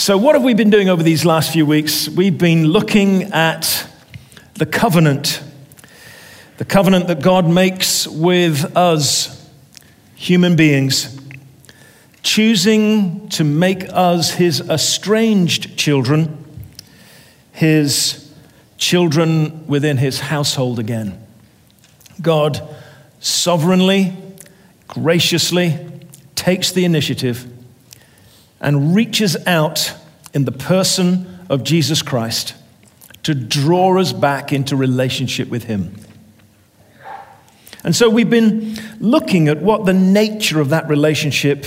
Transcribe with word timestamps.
So, 0.00 0.16
what 0.16 0.36
have 0.36 0.44
we 0.44 0.54
been 0.54 0.70
doing 0.70 0.88
over 0.88 1.02
these 1.02 1.24
last 1.24 1.52
few 1.52 1.66
weeks? 1.66 2.08
We've 2.08 2.38
been 2.38 2.68
looking 2.68 3.32
at 3.32 3.84
the 4.54 4.64
covenant, 4.64 5.42
the 6.58 6.64
covenant 6.64 7.08
that 7.08 7.20
God 7.20 7.48
makes 7.48 8.06
with 8.06 8.76
us, 8.76 9.50
human 10.14 10.54
beings, 10.54 11.20
choosing 12.22 13.28
to 13.30 13.42
make 13.42 13.86
us 13.88 14.30
his 14.30 14.60
estranged 14.60 15.76
children, 15.76 16.44
his 17.50 18.32
children 18.76 19.66
within 19.66 19.96
his 19.96 20.20
household 20.20 20.78
again. 20.78 21.20
God 22.22 22.62
sovereignly, 23.18 24.16
graciously 24.86 25.76
takes 26.36 26.70
the 26.70 26.84
initiative 26.84 27.57
and 28.60 28.94
reaches 28.94 29.36
out 29.46 29.92
in 30.34 30.44
the 30.44 30.52
person 30.52 31.38
of 31.48 31.64
Jesus 31.64 32.02
Christ 32.02 32.54
to 33.22 33.34
draw 33.34 33.98
us 33.98 34.12
back 34.12 34.52
into 34.52 34.76
relationship 34.76 35.48
with 35.48 35.64
Him. 35.64 35.94
And 37.84 37.94
so 37.94 38.10
we've 38.10 38.30
been 38.30 38.76
looking 39.00 39.48
at 39.48 39.62
what 39.62 39.86
the 39.86 39.92
nature 39.92 40.60
of 40.60 40.70
that 40.70 40.88
relationship 40.88 41.66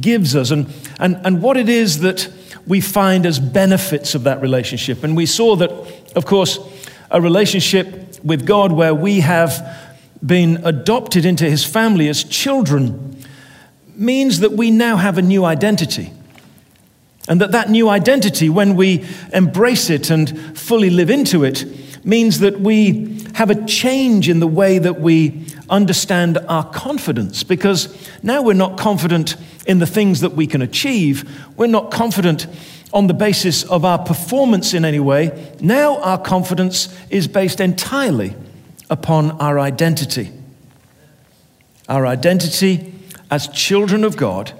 gives 0.00 0.36
us 0.36 0.50
and, 0.50 0.72
and, 0.98 1.20
and 1.24 1.42
what 1.42 1.56
it 1.56 1.68
is 1.68 2.00
that 2.00 2.32
we 2.66 2.80
find 2.80 3.26
as 3.26 3.38
benefits 3.38 4.14
of 4.14 4.24
that 4.24 4.40
relationship. 4.40 5.02
And 5.02 5.16
we 5.16 5.26
saw 5.26 5.56
that, 5.56 5.70
of 6.14 6.24
course, 6.24 6.58
a 7.10 7.20
relationship 7.20 8.22
with 8.22 8.46
God 8.46 8.72
where 8.72 8.94
we 8.94 9.20
have 9.20 9.96
been 10.24 10.64
adopted 10.64 11.24
into 11.24 11.48
His 11.48 11.64
family 11.64 12.08
as 12.08 12.22
children 12.22 13.24
means 13.94 14.40
that 14.40 14.52
we 14.52 14.70
now 14.70 14.96
have 14.96 15.18
a 15.18 15.22
new 15.22 15.44
identity. 15.44 16.12
And 17.30 17.40
that 17.40 17.52
that 17.52 17.70
new 17.70 17.88
identity, 17.88 18.48
when 18.48 18.74
we 18.74 19.06
embrace 19.32 19.88
it 19.88 20.10
and 20.10 20.58
fully 20.58 20.90
live 20.90 21.10
into 21.10 21.44
it, 21.44 21.64
means 22.04 22.40
that 22.40 22.60
we 22.60 23.24
have 23.34 23.50
a 23.50 23.64
change 23.66 24.28
in 24.28 24.40
the 24.40 24.48
way 24.48 24.78
that 24.78 25.00
we 25.00 25.46
understand 25.68 26.38
our 26.48 26.64
confidence. 26.64 27.44
Because 27.44 28.10
now 28.24 28.42
we're 28.42 28.54
not 28.54 28.76
confident 28.76 29.36
in 29.64 29.78
the 29.78 29.86
things 29.86 30.22
that 30.22 30.32
we 30.32 30.48
can 30.48 30.60
achieve, 30.60 31.40
we're 31.56 31.68
not 31.68 31.92
confident 31.92 32.48
on 32.92 33.06
the 33.06 33.14
basis 33.14 33.62
of 33.62 33.84
our 33.84 34.00
performance 34.00 34.74
in 34.74 34.84
any 34.84 34.98
way. 34.98 35.54
Now 35.60 35.98
our 35.98 36.18
confidence 36.18 36.92
is 37.10 37.28
based 37.28 37.60
entirely 37.60 38.34
upon 38.90 39.30
our 39.40 39.60
identity. 39.60 40.32
Our 41.88 42.08
identity 42.08 42.92
as 43.30 43.46
children 43.46 44.02
of 44.02 44.16
God 44.16 44.52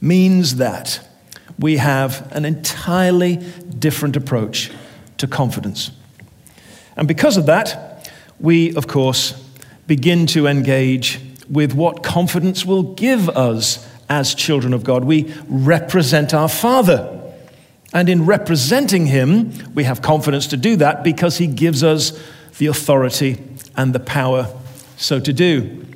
means 0.00 0.54
that 0.56 1.04
we 1.60 1.76
have 1.76 2.26
an 2.32 2.44
entirely 2.44 3.36
different 3.78 4.16
approach 4.16 4.70
to 5.18 5.26
confidence. 5.26 5.90
And 6.96 7.06
because 7.06 7.36
of 7.36 7.46
that, 7.46 8.10
we, 8.40 8.74
of 8.74 8.86
course, 8.86 9.32
begin 9.86 10.26
to 10.26 10.46
engage 10.46 11.20
with 11.48 11.74
what 11.74 12.02
confidence 12.02 12.64
will 12.64 12.82
give 12.82 13.28
us 13.28 13.86
as 14.08 14.34
children 14.34 14.72
of 14.72 14.82
God. 14.82 15.04
We 15.04 15.32
represent 15.46 16.34
our 16.34 16.48
Father. 16.48 17.16
And 17.92 18.08
in 18.08 18.24
representing 18.24 19.06
Him, 19.06 19.52
we 19.74 19.84
have 19.84 20.00
confidence 20.00 20.46
to 20.48 20.56
do 20.56 20.76
that 20.76 21.04
because 21.04 21.38
He 21.38 21.46
gives 21.46 21.82
us 21.82 22.18
the 22.58 22.66
authority 22.66 23.42
and 23.76 23.92
the 23.92 24.00
power 24.00 24.48
so 24.96 25.18
to 25.18 25.32
do. 25.32 25.86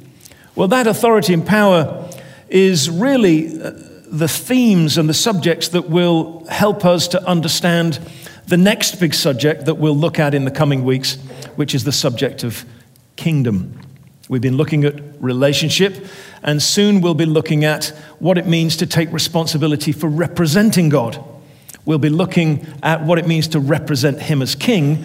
Well, 0.55 0.69
that 0.69 0.87
authority 0.87 1.35
and 1.35 1.47
power 1.47 2.09
is 2.49 2.89
really 2.89 3.61
uh, 3.61 3.73
the 4.15 4.29
themes 4.29 4.97
and 4.97 5.09
the 5.09 5.15
subjects 5.15 5.69
that 5.69 5.91
will 5.91 6.47
help 6.49 6.85
us 6.85 7.09
to 7.09 7.23
understand 7.27 7.99
the 8.47 8.57
next 8.57 9.01
big 9.01 9.13
subject 9.13 9.65
that 9.65 9.75
we'll 9.75 9.97
look 9.97 10.21
at 10.21 10.35
in 10.35 10.45
the 10.45 10.53
coming 10.53 10.85
weeks, 10.85 11.17
which 11.57 11.75
is 11.75 11.83
the 11.83 11.93
subject 11.93 12.45
of 12.45 12.65
kingdom. 13.17 13.77
We've 14.29 14.41
been 14.41 14.57
looking 14.57 14.85
at 14.85 14.95
relationship, 15.21 16.07
and 16.45 16.63
soon 16.63 17.01
we'll 17.01 17.15
be 17.15 17.27
looking 17.27 17.65
at 17.65 17.87
what 18.21 18.39
it 18.39 18.47
means 18.47 18.77
to 18.77 18.87
take 18.87 19.13
responsibility 19.13 19.91
for 19.91 20.09
representing 20.09 20.91
God. 20.91 21.23
We'll 21.85 21.99
be 21.99 22.09
looking 22.09 22.67
at 22.85 23.03
what 23.03 23.19
it 23.19 23.27
means 23.27 23.49
to 23.49 23.61
represent 23.61 24.23
Him 24.23 24.43
as 24.43 24.55
King 24.55 25.05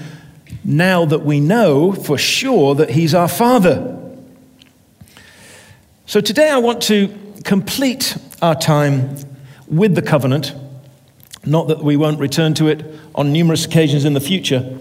now 0.63 1.05
that 1.05 1.25
we 1.25 1.39
know 1.39 1.93
for 1.93 2.17
sure 2.17 2.75
that 2.75 2.91
He's 2.91 3.15
our 3.15 3.27
Father. 3.27 3.97
So 6.05 6.21
today 6.21 6.49
I 6.49 6.59
want 6.59 6.83
to 6.83 7.15
complete 7.43 8.15
our 8.41 8.55
time 8.55 9.15
with 9.67 9.95
the 9.95 10.01
covenant, 10.01 10.53
not 11.45 11.67
that 11.67 11.83
we 11.83 11.97
won't 11.97 12.19
return 12.19 12.53
to 12.55 12.67
it 12.67 12.85
on 13.15 13.31
numerous 13.31 13.65
occasions 13.65 14.05
in 14.05 14.13
the 14.13 14.21
future. 14.21 14.77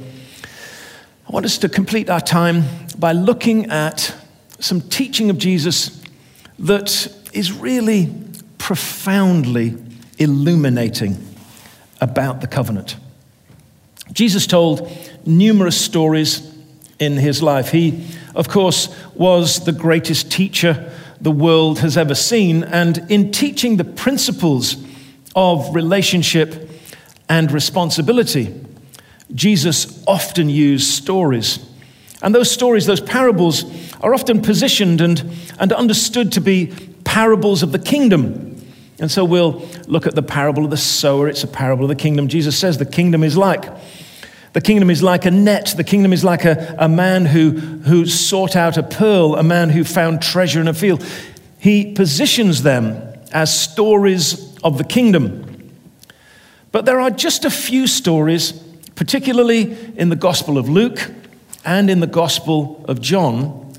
I 1.27 1.31
want 1.31 1.45
us 1.45 1.59
to 1.59 1.69
complete 1.69 2.09
our 2.09 2.21
time 2.21 2.65
by 2.99 3.13
looking 3.13 3.71
at 3.71 4.15
some 4.61 4.81
teaching 4.81 5.31
of 5.31 5.39
Jesus 5.39 6.03
that 6.59 7.13
is 7.33 7.53
really 7.53 8.13
profoundly 8.59 9.77
illuminating 10.19 11.17
about 12.01 12.41
the 12.41 12.47
covenant. 12.47 12.97
Jesus 14.13 14.47
told 14.47 14.91
numerous 15.27 15.81
stories 15.81 16.55
in 16.99 17.17
his 17.17 17.43
life. 17.43 17.71
He, 17.71 18.07
of 18.35 18.49
course, 18.49 18.89
was 19.15 19.65
the 19.65 19.73
greatest 19.73 20.33
teacher 20.33 20.93
the 21.21 21.31
world 21.31 21.81
has 21.81 21.97
ever 21.97 22.15
seen. 22.15 22.65
And 22.65 23.11
in 23.11 23.33
teaching 23.33 23.77
the 23.77 23.85
principles 23.85 24.77
of 25.35 25.75
relationship 25.75 26.71
and 27.29 27.51
responsibility, 27.53 28.55
Jesus 29.35 30.03
often 30.07 30.49
used 30.49 30.91
stories. 30.91 31.65
And 32.23 32.35
those 32.35 32.51
stories, 32.51 32.87
those 32.87 33.01
parables, 33.01 33.65
are 34.01 34.15
often 34.15 34.43
positioned 34.43 35.01
and, 35.01 35.25
and 35.59 35.73
understood 35.73 36.33
to 36.33 36.41
be 36.41 36.73
parables 37.05 37.63
of 37.63 37.73
the 37.73 37.79
kingdom. 37.79 38.61
And 39.01 39.11
so 39.11 39.25
we'll 39.25 39.67
look 39.87 40.07
at 40.07 40.15
the 40.15 40.23
parable 40.23 40.65
of 40.65 40.71
the 40.71 40.77
sower. 40.77 41.29
It's 41.29 41.45
a 41.45 41.49
parable 41.49 41.85
of 41.85 41.89
the 41.89 41.97
kingdom. 41.97 42.29
Jesus 42.29 42.59
says 42.59 42.79
the 42.79 42.87
kingdom 42.87 43.23
is 43.23 43.37
like 43.37 43.65
the 44.59 44.63
kingdom 44.63 44.91
is 44.91 45.05
like 45.05 45.25
a 45.25 45.31
net. 45.31 45.75
The 45.77 45.85
kingdom 45.85 46.13
is 46.13 46.25
like 46.25 46.45
a, 46.45 46.75
a 46.81 46.89
man 46.89 47.27
who, 47.27 47.53
who 47.53 48.07
sought 48.07 48.57
out 48.57 48.77
a 48.77 48.83
pearl, 48.83 49.37
a 49.37 49.45
man 49.45 49.71
who 49.71 49.85
found 49.85 50.21
treasure 50.21 50.61
in 50.61 50.67
a 50.67 50.75
field. 50.75 51.07
He 51.61 51.93
positions 51.93 52.65
them 52.65 53.01
as 53.31 53.57
stories 53.57 54.57
of 54.65 54.77
the 54.77 54.83
kingdom. 54.83 55.71
But 56.73 56.87
there 56.87 56.99
are 56.99 57.09
just 57.09 57.45
a 57.45 57.51
few 57.51 57.87
stories, 57.87 58.51
particularly 58.97 59.79
in 59.97 60.09
the 60.09 60.17
Gospel 60.17 60.59
of 60.59 60.69
Luke 60.69 61.09
and 61.65 61.89
in 61.89 62.01
the 62.01 62.09
Gospel 62.09 62.85
of 62.89 63.01
John, 63.01 63.73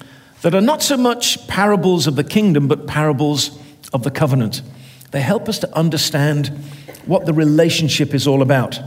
that 0.44 0.56
are 0.56 0.62
not 0.62 0.82
so 0.82 0.96
much 0.96 1.46
parables 1.50 2.08
of 2.08 2.16
the 2.16 2.24
kingdom, 2.24 2.70
but 2.70 2.88
parables 2.88 3.60
of 3.92 4.04
the 4.04 4.12
covenant. 4.12 4.62
They 5.12 5.20
help 5.20 5.50
us 5.50 5.60
to 5.60 5.78
understand 5.78 6.48
what 7.06 7.26
the 7.26 7.34
relationship 7.34 8.14
is 8.14 8.26
all 8.26 8.42
about. 8.42 8.80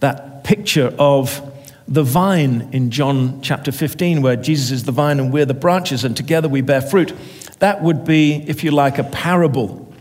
That 0.00 0.35
picture 0.46 0.94
of 0.96 1.42
the 1.88 2.04
vine 2.04 2.68
in 2.70 2.92
John 2.92 3.42
chapter 3.42 3.72
15, 3.72 4.22
where 4.22 4.36
Jesus 4.36 4.70
is 4.70 4.84
the 4.84 4.92
vine 4.92 5.18
and 5.18 5.32
we're 5.32 5.44
the 5.44 5.54
branches, 5.54 6.04
and 6.04 6.16
together 6.16 6.48
we 6.48 6.60
bear 6.60 6.80
fruit. 6.80 7.12
That 7.58 7.82
would 7.82 8.04
be, 8.04 8.44
if 8.46 8.62
you 8.62 8.70
like, 8.70 8.98
a 8.98 9.02
parable 9.02 9.92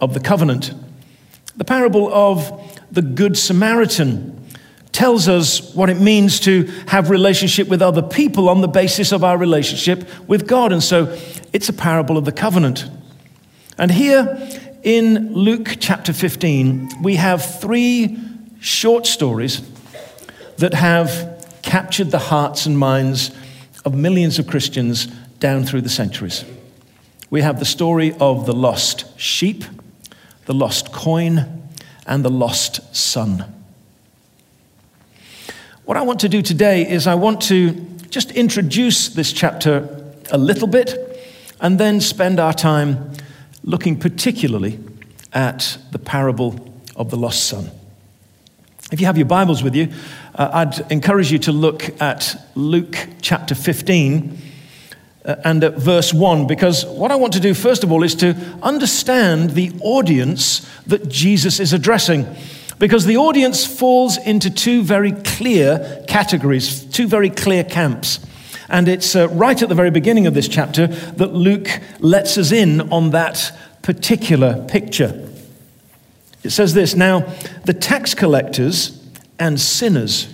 of 0.00 0.12
the 0.12 0.18
covenant. 0.18 0.72
The 1.56 1.64
parable 1.64 2.12
of 2.12 2.50
the 2.90 3.00
Good 3.00 3.38
Samaritan 3.38 4.44
tells 4.90 5.28
us 5.28 5.72
what 5.72 5.88
it 5.88 6.00
means 6.00 6.40
to 6.40 6.64
have 6.88 7.08
relationship 7.08 7.68
with 7.68 7.80
other 7.80 8.02
people 8.02 8.48
on 8.48 8.62
the 8.62 8.68
basis 8.68 9.12
of 9.12 9.22
our 9.22 9.38
relationship 9.38 10.08
with 10.26 10.48
God. 10.48 10.72
And 10.72 10.82
so 10.82 11.16
it's 11.52 11.68
a 11.68 11.72
parable 11.72 12.18
of 12.18 12.24
the 12.24 12.32
covenant. 12.32 12.90
And 13.78 13.92
here 13.92 14.36
in 14.82 15.32
Luke 15.32 15.76
chapter 15.78 16.12
15, 16.12 17.04
we 17.04 17.14
have 17.16 17.60
three 17.60 18.18
short 18.58 19.06
stories 19.06 19.62
that 20.58 20.74
have 20.74 21.46
captured 21.62 22.10
the 22.10 22.18
hearts 22.18 22.66
and 22.66 22.78
minds 22.78 23.30
of 23.84 23.94
millions 23.94 24.38
of 24.38 24.46
Christians 24.46 25.06
down 25.38 25.64
through 25.64 25.82
the 25.82 25.88
centuries. 25.88 26.44
We 27.30 27.42
have 27.42 27.58
the 27.58 27.64
story 27.64 28.14
of 28.20 28.46
the 28.46 28.54
lost 28.54 29.18
sheep, 29.18 29.64
the 30.46 30.54
lost 30.54 30.92
coin, 30.92 31.68
and 32.06 32.24
the 32.24 32.30
lost 32.30 32.94
son. 32.94 33.52
What 35.84 35.96
I 35.96 36.02
want 36.02 36.20
to 36.20 36.28
do 36.28 36.42
today 36.42 36.88
is 36.88 37.06
I 37.06 37.14
want 37.14 37.42
to 37.42 37.72
just 38.10 38.30
introduce 38.32 39.08
this 39.08 39.32
chapter 39.32 40.04
a 40.30 40.38
little 40.38 40.66
bit 40.66 40.98
and 41.60 41.78
then 41.78 42.00
spend 42.00 42.40
our 42.40 42.52
time 42.52 43.12
looking 43.62 43.98
particularly 43.98 44.78
at 45.32 45.78
the 45.92 45.98
parable 45.98 46.72
of 46.96 47.10
the 47.10 47.16
lost 47.16 47.44
son. 47.44 47.70
If 48.92 49.00
you 49.00 49.06
have 49.06 49.16
your 49.16 49.26
Bibles 49.26 49.62
with 49.62 49.74
you, 49.74 49.88
uh, 50.36 50.50
I'd 50.52 50.92
encourage 50.92 51.32
you 51.32 51.38
to 51.40 51.52
look 51.52 52.00
at 52.00 52.36
Luke 52.54 53.08
chapter 53.22 53.54
15. 53.54 54.38
uh, 55.24 55.34
and 55.44 55.64
at 55.64 55.74
verse 55.74 56.14
1, 56.14 56.46
because 56.46 56.84
what 56.86 57.10
I 57.10 57.16
want 57.16 57.32
to 57.32 57.40
do, 57.40 57.52
first 57.52 57.82
of 57.82 57.90
all, 57.90 58.04
is 58.04 58.14
to 58.16 58.36
understand 58.62 59.50
the 59.50 59.72
audience 59.80 60.68
that 60.86 61.08
Jesus 61.08 61.58
is 61.58 61.72
addressing. 61.72 62.26
Because 62.78 63.06
the 63.06 63.16
audience 63.16 63.66
falls 63.66 64.18
into 64.18 64.50
two 64.50 64.82
very 64.82 65.12
clear 65.12 66.04
categories, 66.06 66.84
two 66.84 67.08
very 67.08 67.30
clear 67.30 67.64
camps. 67.64 68.20
And 68.68 68.88
it's 68.88 69.16
uh, 69.16 69.28
right 69.28 69.60
at 69.60 69.68
the 69.68 69.74
very 69.74 69.90
beginning 69.90 70.26
of 70.26 70.34
this 70.34 70.48
chapter 70.48 70.86
that 70.86 71.32
Luke 71.32 71.68
lets 71.98 72.36
us 72.36 72.52
in 72.52 72.92
on 72.92 73.10
that 73.10 73.56
particular 73.82 74.64
picture. 74.68 75.28
It 76.44 76.50
says 76.50 76.74
this 76.74 76.94
Now, 76.94 77.20
the 77.64 77.74
tax 77.74 78.14
collectors 78.14 78.95
and 79.38 79.60
sinners 79.60 80.32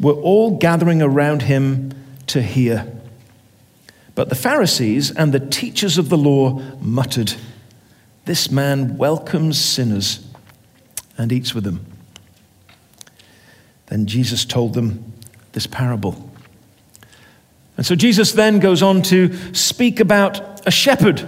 were 0.00 0.12
all 0.12 0.56
gathering 0.56 1.02
around 1.02 1.42
him 1.42 1.92
to 2.26 2.42
hear. 2.42 2.90
But 4.14 4.28
the 4.28 4.34
Pharisees 4.34 5.10
and 5.10 5.32
the 5.32 5.40
teachers 5.40 5.98
of 5.98 6.08
the 6.08 6.18
law 6.18 6.60
muttered, 6.80 7.34
This 8.24 8.50
man 8.50 8.96
welcomes 8.96 9.58
sinners 9.58 10.26
and 11.18 11.32
eats 11.32 11.54
with 11.54 11.64
them. 11.64 11.84
Then 13.86 14.06
Jesus 14.06 14.44
told 14.44 14.74
them 14.74 15.12
this 15.52 15.66
parable. 15.66 16.30
And 17.76 17.84
so 17.84 17.94
Jesus 17.94 18.32
then 18.32 18.60
goes 18.60 18.82
on 18.82 19.02
to 19.02 19.34
speak 19.54 20.00
about 20.00 20.66
a 20.66 20.70
shepherd, 20.70 21.26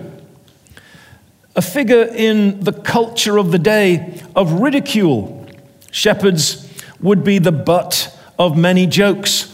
a 1.56 1.62
figure 1.62 2.02
in 2.02 2.60
the 2.60 2.72
culture 2.72 3.38
of 3.38 3.50
the 3.50 3.58
day 3.58 4.22
of 4.34 4.60
ridicule. 4.60 5.46
Shepherds 5.90 6.65
would 7.00 7.24
be 7.24 7.38
the 7.38 7.52
butt 7.52 8.16
of 8.38 8.56
many 8.56 8.86
jokes, 8.86 9.52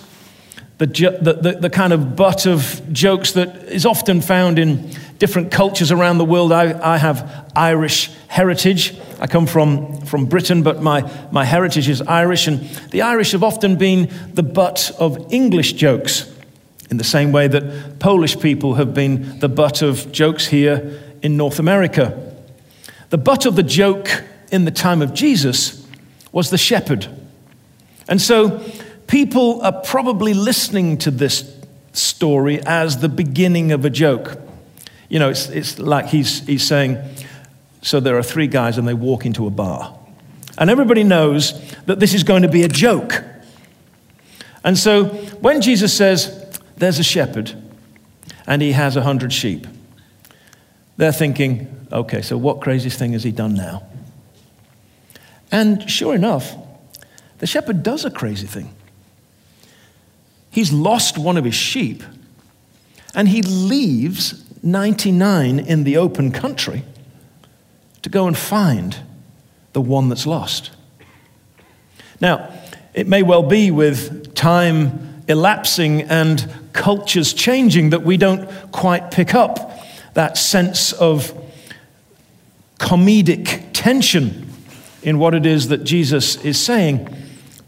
the, 0.79 0.87
the, 0.87 1.33
the, 1.35 1.53
the, 1.61 1.71
kind 1.71 1.93
of 1.93 2.17
butt 2.17 2.47
of 2.47 2.83
jokes 2.93 3.33
that 3.33 3.55
is 3.69 3.87
often 3.87 4.21
found 4.21 4.59
in 4.59 4.91
different 5.19 5.53
cultures 5.53 5.93
around 5.93 6.19
the 6.19 6.25
world. 6.25 6.51
I, 6.51 6.95
I 6.95 6.97
have 6.97 7.53
Irish 7.55 8.11
heritage. 8.27 8.99
I 9.21 9.29
come 9.29 9.47
from, 9.47 10.05
from 10.07 10.27
Britain, 10.27 10.63
but 10.65 10.83
my, 10.83 11.09
my 11.31 11.45
heritage 11.45 11.89
is 11.89 12.03
Irish, 12.03 12.49
and 12.49 12.61
the 12.91 13.03
Irish 13.03 13.33
have 13.33 13.45
often 13.45 13.77
been 13.77 14.11
the 14.35 14.43
butt 14.43 14.91
of 14.99 15.33
English 15.33 15.75
jokes, 15.75 16.29
in 16.91 16.97
the 16.97 17.05
same 17.05 17.31
way 17.31 17.47
that 17.47 18.01
Polish 18.01 18.39
people 18.41 18.75
have 18.75 18.93
been 18.93 19.39
the 19.39 19.49
butt 19.49 19.83
of 19.83 20.11
jokes 20.11 20.47
here 20.47 21.01
in 21.23 21.37
North 21.37 21.61
America. 21.61 22.35
The 23.11 23.19
butt 23.19 23.47
of 23.47 23.55
the 23.55 23.63
joke 23.63 24.25
in 24.51 24.65
the 24.65 24.71
time 24.71 25.03
of 25.03 25.15
Jesus 25.15 25.87
was 26.33 26.51
the 26.51 26.59
shepherd. 26.59 27.07
And 28.09 28.21
so 28.21 28.63
people 29.07 29.63
are 29.63 29.73
probably 29.73 30.35
listening 30.35 30.99
to 30.99 31.11
this 31.11 31.57
story 31.93 32.61
as 32.65 32.99
the 32.99 33.09
beginning 33.09 33.73
of 33.73 33.85
a 33.85 33.91
joke. 33.91 34.39
You 35.09 35.19
know, 35.19 35.29
it's, 35.29 35.49
it's 35.49 35.79
like 35.79 36.07
he's, 36.07 36.47
he's 36.47 36.67
saying, 36.67 36.99
so 37.83 38.01
there 38.01 38.17
are 38.17 38.23
three 38.23 38.47
guys 38.47 38.79
and 38.79 38.87
they 38.87 38.95
walk 38.95 39.27
into 39.27 39.47
a 39.47 39.51
bar. 39.51 39.99
And 40.59 40.71
everybody 40.71 41.05
knows 41.05 41.53
that 41.87 41.99
this 41.99 42.15
is 42.15 42.25
going 42.25 42.43
to 42.43 42.49
be 42.49 42.63
a 42.63 42.69
joke. 42.69 43.23
And 44.65 44.79
so 44.79 45.07
when 45.41 45.61
Jesus 45.61 45.93
says, 45.93 46.61
there's 46.77 46.99
a 46.99 47.05
shepherd 47.05 47.53
and 48.47 48.63
he 48.63 48.73
has 48.73 48.97
a 48.97 49.03
hundred 49.03 49.33
sheep, 49.33 49.67
they're 50.97 51.13
thinking, 51.13 51.87
okay, 51.91 52.23
so 52.23 52.37
what 52.37 52.61
crazy 52.61 52.91
thing 52.91 53.13
has 53.13 53.25
he 53.25 53.33
done 53.33 53.55
now? 53.55 53.83
And 55.51 55.91
sure 55.91 56.15
enough, 56.15 56.55
the 57.43 57.49
shepherd 57.49 57.83
does 57.83 58.05
a 58.05 58.11
crazy 58.11 58.47
thing. 58.47 58.73
He's 60.49 60.73
lost 60.73 61.19
one 61.19 61.37
of 61.37 61.45
his 61.45 61.57
sheep 61.57 62.05
and 63.17 63.29
he 63.29 63.43
leaves 63.43 64.45
99 64.63 65.59
in 65.59 65.83
the 65.83 65.97
open 65.97 66.31
country 66.31 66.85
to 68.03 68.09
go 68.09 68.29
and 68.29 68.39
find 68.39 68.97
the 69.73 69.81
one 69.81 70.09
that's 70.09 70.25
lost. 70.25 70.71
Now, 72.21 72.49
it 72.95 73.09
may 73.09 73.25
well 73.25 73.43
be 73.43 73.73
with 73.73 74.37
time 74.37 75.25
elapsing 75.27 76.03
and 76.03 76.49
cultures 76.73 77.35
changing 77.35 77.91
that 77.91 78.05
we 78.05 78.19
don't 78.19 78.49
quite 78.71 79.11
pick 79.11 79.35
up 79.35 79.83
that 80.15 80.39
sense 80.39 80.93
of 80.93 81.35
comedic 82.79 83.65
tension 83.73 84.49
in 85.03 85.19
what 85.19 85.35
it 85.35 85.45
is 85.45 85.67
that 85.71 85.83
Jesus 85.83 86.37
is 86.45 86.61
saying. 86.61 87.19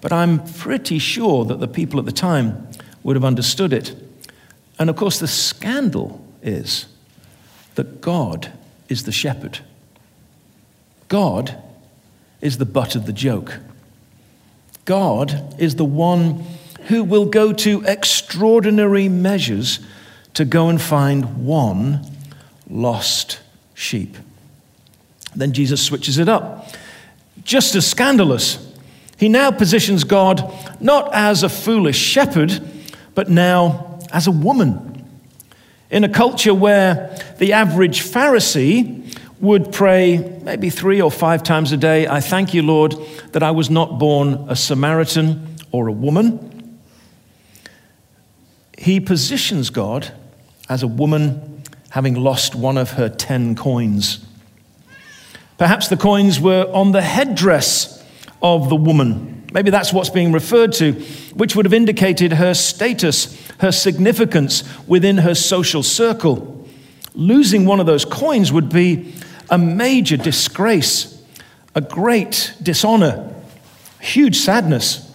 But 0.04 0.12
I'm 0.12 0.44
pretty 0.44 0.98
sure 0.98 1.46
that 1.46 1.60
the 1.60 1.66
people 1.66 1.98
at 1.98 2.04
the 2.04 2.12
time 2.12 2.68
would 3.02 3.16
have 3.16 3.24
understood 3.24 3.72
it. 3.72 3.96
And 4.78 4.90
of 4.90 4.96
course, 4.96 5.18
the 5.18 5.26
scandal 5.26 6.22
is 6.42 6.84
that 7.76 8.02
God 8.02 8.52
is 8.90 9.04
the 9.04 9.12
shepherd. 9.12 9.60
God 11.08 11.56
is 12.42 12.58
the 12.58 12.66
butt 12.66 12.94
of 12.94 13.06
the 13.06 13.14
joke. 13.14 13.60
God 14.84 15.54
is 15.58 15.76
the 15.76 15.86
one 15.86 16.44
who 16.88 17.02
will 17.02 17.24
go 17.24 17.54
to 17.54 17.82
extraordinary 17.86 19.08
measures 19.08 19.78
to 20.34 20.44
go 20.44 20.68
and 20.68 20.82
find 20.82 21.46
one 21.46 22.06
lost 22.68 23.40
sheep. 23.72 24.18
Then 25.34 25.54
Jesus 25.54 25.82
switches 25.82 26.18
it 26.18 26.28
up. 26.28 26.68
Just 27.42 27.74
as 27.74 27.86
scandalous 27.86 28.73
he 29.16 29.28
now 29.28 29.50
positions 29.50 30.04
God 30.04 30.52
not 30.80 31.14
as 31.14 31.42
a 31.42 31.48
foolish 31.48 31.98
shepherd, 31.98 32.60
but 33.14 33.30
now 33.30 34.00
as 34.12 34.26
a 34.26 34.32
woman. 34.32 34.90
In 35.90 36.04
a 36.04 36.08
culture 36.08 36.54
where 36.54 37.16
the 37.38 37.52
average 37.52 38.02
Pharisee 38.02 39.16
would 39.40 39.72
pray 39.72 40.40
maybe 40.42 40.70
three 40.70 41.00
or 41.00 41.10
five 41.10 41.42
times 41.42 41.70
a 41.72 41.76
day, 41.76 42.06
I 42.06 42.20
thank 42.20 42.54
you, 42.54 42.62
Lord, 42.62 42.96
that 43.32 43.42
I 43.42 43.50
was 43.50 43.70
not 43.70 43.98
born 43.98 44.46
a 44.48 44.56
Samaritan 44.56 45.56
or 45.70 45.86
a 45.86 45.92
woman. 45.92 46.78
He 48.76 49.00
positions 49.00 49.70
God 49.70 50.12
as 50.68 50.82
a 50.82 50.88
woman 50.88 51.62
having 51.90 52.14
lost 52.14 52.54
one 52.54 52.76
of 52.76 52.92
her 52.92 53.08
ten 53.08 53.54
coins. 53.54 54.24
Perhaps 55.58 55.88
the 55.88 55.96
coins 55.96 56.40
were 56.40 56.68
on 56.72 56.92
the 56.92 57.02
headdress 57.02 58.03
of 58.42 58.68
the 58.68 58.76
woman. 58.76 59.44
Maybe 59.52 59.70
that's 59.70 59.92
what's 59.92 60.10
being 60.10 60.32
referred 60.32 60.72
to, 60.74 60.92
which 61.34 61.54
would 61.54 61.64
have 61.64 61.72
indicated 61.72 62.32
her 62.32 62.54
status, 62.54 63.40
her 63.58 63.70
significance 63.70 64.64
within 64.88 65.18
her 65.18 65.34
social 65.34 65.82
circle. 65.82 66.66
Losing 67.14 67.64
one 67.64 67.78
of 67.78 67.86
those 67.86 68.04
coins 68.04 68.52
would 68.52 68.68
be 68.68 69.14
a 69.48 69.56
major 69.56 70.16
disgrace, 70.16 71.22
a 71.74 71.80
great 71.80 72.52
dishonor, 72.60 73.32
huge 74.00 74.36
sadness. 74.36 75.14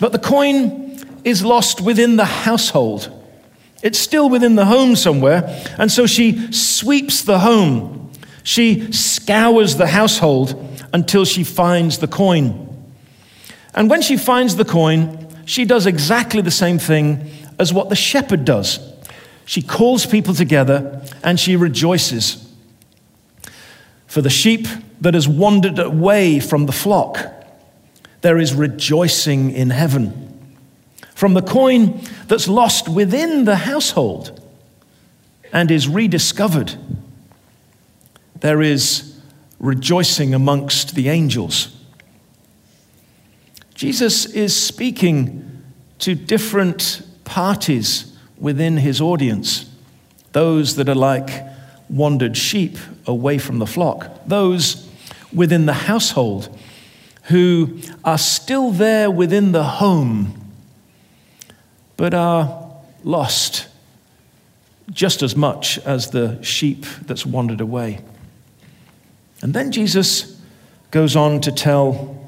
But 0.00 0.12
the 0.12 0.18
coin 0.18 0.98
is 1.24 1.44
lost 1.44 1.82
within 1.82 2.16
the 2.16 2.24
household. 2.24 3.10
It's 3.82 3.98
still 3.98 4.30
within 4.30 4.54
the 4.54 4.64
home 4.64 4.96
somewhere, 4.96 5.62
and 5.78 5.92
so 5.92 6.06
she 6.06 6.50
sweeps 6.52 7.20
the 7.22 7.40
home. 7.40 8.10
She 8.42 8.92
scours 8.92 9.76
the 9.76 9.88
household 9.88 10.73
until 10.94 11.24
she 11.24 11.42
finds 11.42 11.98
the 11.98 12.06
coin. 12.06 12.70
And 13.74 13.90
when 13.90 14.00
she 14.00 14.16
finds 14.16 14.54
the 14.54 14.64
coin, 14.64 15.26
she 15.44 15.64
does 15.64 15.86
exactly 15.86 16.40
the 16.40 16.52
same 16.52 16.78
thing 16.78 17.28
as 17.58 17.72
what 17.72 17.88
the 17.88 17.96
shepherd 17.96 18.44
does. 18.44 18.78
She 19.44 19.60
calls 19.60 20.06
people 20.06 20.34
together 20.34 21.02
and 21.24 21.38
she 21.38 21.56
rejoices. 21.56 22.48
For 24.06 24.22
the 24.22 24.30
sheep 24.30 24.68
that 25.00 25.14
has 25.14 25.26
wandered 25.26 25.80
away 25.80 26.38
from 26.38 26.66
the 26.66 26.72
flock, 26.72 27.18
there 28.20 28.38
is 28.38 28.54
rejoicing 28.54 29.50
in 29.50 29.70
heaven. 29.70 30.48
From 31.16 31.34
the 31.34 31.42
coin 31.42 32.00
that's 32.28 32.46
lost 32.46 32.88
within 32.88 33.46
the 33.46 33.56
household 33.56 34.40
and 35.52 35.72
is 35.72 35.88
rediscovered, 35.88 36.76
there 38.38 38.62
is 38.62 39.13
rejoicing 39.58 40.34
amongst 40.34 40.94
the 40.94 41.08
angels. 41.08 41.76
Jesus 43.74 44.26
is 44.26 44.54
speaking 44.54 45.62
to 46.00 46.14
different 46.14 47.02
parties 47.24 48.16
within 48.38 48.76
his 48.76 49.00
audience 49.00 49.70
those 50.34 50.74
that 50.76 50.88
are 50.88 50.96
like 50.96 51.44
wandered 51.88 52.36
sheep 52.36 52.76
away 53.06 53.38
from 53.38 53.60
the 53.60 53.66
flock, 53.66 54.10
those 54.26 54.88
within 55.32 55.64
the 55.64 55.72
household 55.72 56.48
who 57.24 57.78
are 58.04 58.18
still 58.18 58.70
there 58.70 59.10
within 59.10 59.52
the 59.52 59.62
home 59.62 60.52
but 61.96 62.12
are 62.12 62.70
lost 63.04 63.68
just 64.90 65.22
as 65.22 65.34
much 65.34 65.78
as 65.78 66.10
the 66.10 66.42
sheep 66.42 66.84
that's 67.02 67.24
wandered 67.24 67.60
away. 67.60 68.00
And 69.44 69.52
then 69.52 69.72
Jesus 69.72 70.40
goes 70.90 71.16
on 71.16 71.42
to 71.42 71.52
tell 71.52 72.18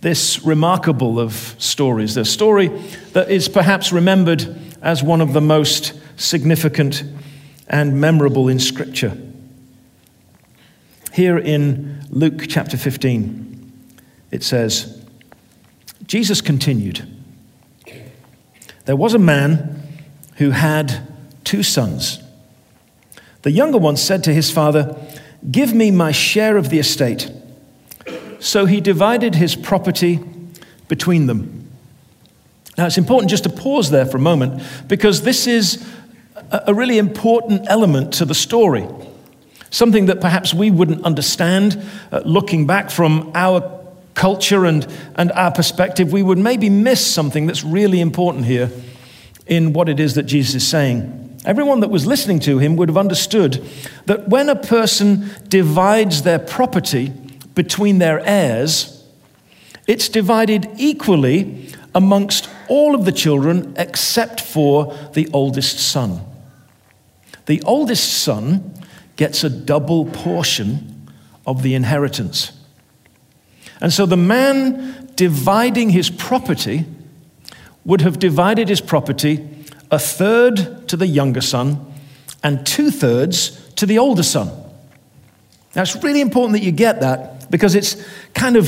this 0.00 0.42
remarkable 0.46 1.20
of 1.20 1.54
stories, 1.58 2.14
the 2.14 2.24
story 2.24 2.68
that 3.12 3.30
is 3.30 3.50
perhaps 3.50 3.92
remembered 3.92 4.56
as 4.80 5.02
one 5.02 5.20
of 5.20 5.34
the 5.34 5.42
most 5.42 5.92
significant 6.16 7.04
and 7.68 8.00
memorable 8.00 8.48
in 8.48 8.58
Scripture. 8.58 9.14
Here 11.12 11.36
in 11.36 12.02
Luke 12.08 12.44
chapter 12.48 12.78
15, 12.78 13.72
it 14.30 14.42
says, 14.42 15.04
Jesus 16.06 16.40
continued, 16.40 17.06
There 18.86 18.96
was 18.96 19.12
a 19.12 19.18
man 19.18 19.82
who 20.36 20.52
had 20.52 21.06
two 21.44 21.62
sons. 21.62 22.20
The 23.42 23.50
younger 23.50 23.76
one 23.76 23.98
said 23.98 24.24
to 24.24 24.32
his 24.32 24.50
father, 24.50 24.96
Give 25.50 25.74
me 25.74 25.90
my 25.90 26.12
share 26.12 26.56
of 26.56 26.70
the 26.70 26.78
estate. 26.78 27.30
So 28.40 28.66
he 28.66 28.80
divided 28.80 29.34
his 29.34 29.56
property 29.56 30.20
between 30.88 31.26
them. 31.26 31.70
Now, 32.76 32.86
it's 32.86 32.98
important 32.98 33.30
just 33.30 33.44
to 33.44 33.50
pause 33.50 33.90
there 33.90 34.04
for 34.04 34.16
a 34.16 34.20
moment 34.20 34.62
because 34.88 35.22
this 35.22 35.46
is 35.46 35.86
a 36.50 36.74
really 36.74 36.98
important 36.98 37.62
element 37.68 38.14
to 38.14 38.24
the 38.24 38.34
story. 38.34 38.86
Something 39.70 40.06
that 40.06 40.20
perhaps 40.20 40.52
we 40.52 40.70
wouldn't 40.70 41.04
understand 41.04 41.82
uh, 42.12 42.20
looking 42.24 42.66
back 42.66 42.90
from 42.90 43.30
our 43.34 43.80
culture 44.14 44.64
and, 44.64 44.86
and 45.16 45.32
our 45.32 45.50
perspective. 45.50 46.12
We 46.12 46.22
would 46.22 46.38
maybe 46.38 46.70
miss 46.70 47.04
something 47.04 47.46
that's 47.46 47.64
really 47.64 48.00
important 48.00 48.44
here 48.44 48.70
in 49.46 49.72
what 49.72 49.88
it 49.88 50.00
is 50.00 50.14
that 50.14 50.24
Jesus 50.24 50.54
is 50.54 50.66
saying. 50.66 51.23
Everyone 51.44 51.80
that 51.80 51.90
was 51.90 52.06
listening 52.06 52.40
to 52.40 52.58
him 52.58 52.76
would 52.76 52.88
have 52.88 52.96
understood 52.96 53.62
that 54.06 54.28
when 54.28 54.48
a 54.48 54.56
person 54.56 55.30
divides 55.48 56.22
their 56.22 56.38
property 56.38 57.12
between 57.54 57.98
their 57.98 58.20
heirs, 58.24 59.04
it's 59.86 60.08
divided 60.08 60.68
equally 60.76 61.68
amongst 61.94 62.48
all 62.68 62.94
of 62.94 63.04
the 63.04 63.12
children 63.12 63.74
except 63.76 64.40
for 64.40 64.96
the 65.12 65.28
oldest 65.32 65.78
son. 65.78 66.20
The 67.46 67.62
oldest 67.62 68.22
son 68.22 68.74
gets 69.16 69.44
a 69.44 69.50
double 69.50 70.06
portion 70.06 71.10
of 71.46 71.62
the 71.62 71.74
inheritance. 71.74 72.52
And 73.80 73.92
so 73.92 74.06
the 74.06 74.16
man 74.16 75.12
dividing 75.14 75.90
his 75.90 76.08
property 76.08 76.86
would 77.84 78.00
have 78.00 78.18
divided 78.18 78.68
his 78.70 78.80
property 78.80 79.46
a 79.94 79.98
third 79.98 80.88
to 80.88 80.96
the 80.96 81.06
younger 81.06 81.40
son 81.40 81.92
and 82.42 82.66
two 82.66 82.90
thirds 82.90 83.58
to 83.76 83.86
the 83.86 83.98
older 83.98 84.22
son. 84.22 84.48
Now, 85.74 85.82
it's 85.82 85.96
really 86.02 86.20
important 86.20 86.52
that 86.52 86.64
you 86.64 86.72
get 86.72 87.00
that 87.00 87.50
because 87.50 87.74
it's 87.74 87.96
kind 88.34 88.56
of 88.56 88.66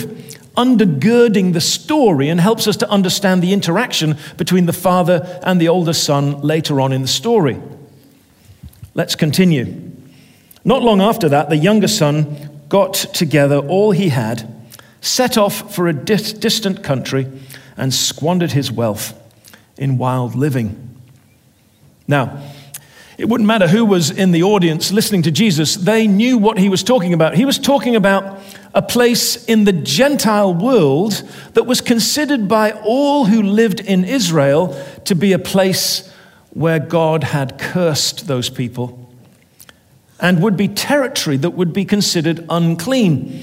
undergirding 0.56 1.52
the 1.52 1.60
story 1.60 2.28
and 2.28 2.40
helps 2.40 2.66
us 2.66 2.76
to 2.78 2.88
understand 2.88 3.42
the 3.42 3.52
interaction 3.52 4.16
between 4.36 4.66
the 4.66 4.72
father 4.72 5.40
and 5.42 5.60
the 5.60 5.68
older 5.68 5.92
son 5.92 6.40
later 6.40 6.80
on 6.80 6.92
in 6.92 7.02
the 7.02 7.08
story. 7.08 7.60
Let's 8.94 9.14
continue. 9.14 9.92
Not 10.64 10.82
long 10.82 11.00
after 11.00 11.28
that, 11.28 11.50
the 11.50 11.56
younger 11.56 11.88
son 11.88 12.64
got 12.68 12.94
together 12.94 13.58
all 13.58 13.92
he 13.92 14.08
had, 14.08 14.52
set 15.00 15.36
off 15.36 15.74
for 15.74 15.86
a 15.86 15.92
dis- 15.92 16.32
distant 16.32 16.82
country, 16.82 17.26
and 17.76 17.92
squandered 17.92 18.52
his 18.52 18.72
wealth 18.72 19.12
in 19.76 19.98
wild 19.98 20.34
living. 20.34 20.85
Now, 22.08 22.42
it 23.18 23.28
wouldn't 23.28 23.46
matter 23.46 23.66
who 23.66 23.84
was 23.84 24.10
in 24.10 24.32
the 24.32 24.42
audience 24.42 24.92
listening 24.92 25.22
to 25.22 25.30
Jesus, 25.30 25.74
they 25.74 26.06
knew 26.06 26.36
what 26.36 26.58
he 26.58 26.68
was 26.68 26.82
talking 26.82 27.14
about. 27.14 27.34
He 27.34 27.46
was 27.46 27.58
talking 27.58 27.96
about 27.96 28.40
a 28.74 28.82
place 28.82 29.42
in 29.46 29.64
the 29.64 29.72
Gentile 29.72 30.52
world 30.52 31.22
that 31.54 31.64
was 31.64 31.80
considered 31.80 32.46
by 32.46 32.72
all 32.72 33.24
who 33.24 33.42
lived 33.42 33.80
in 33.80 34.04
Israel 34.04 34.78
to 35.06 35.14
be 35.14 35.32
a 35.32 35.38
place 35.38 36.12
where 36.50 36.78
God 36.78 37.24
had 37.24 37.58
cursed 37.58 38.26
those 38.26 38.50
people 38.50 39.10
and 40.20 40.42
would 40.42 40.56
be 40.56 40.68
territory 40.68 41.36
that 41.38 41.50
would 41.50 41.72
be 41.72 41.84
considered 41.86 42.44
unclean. 42.50 43.42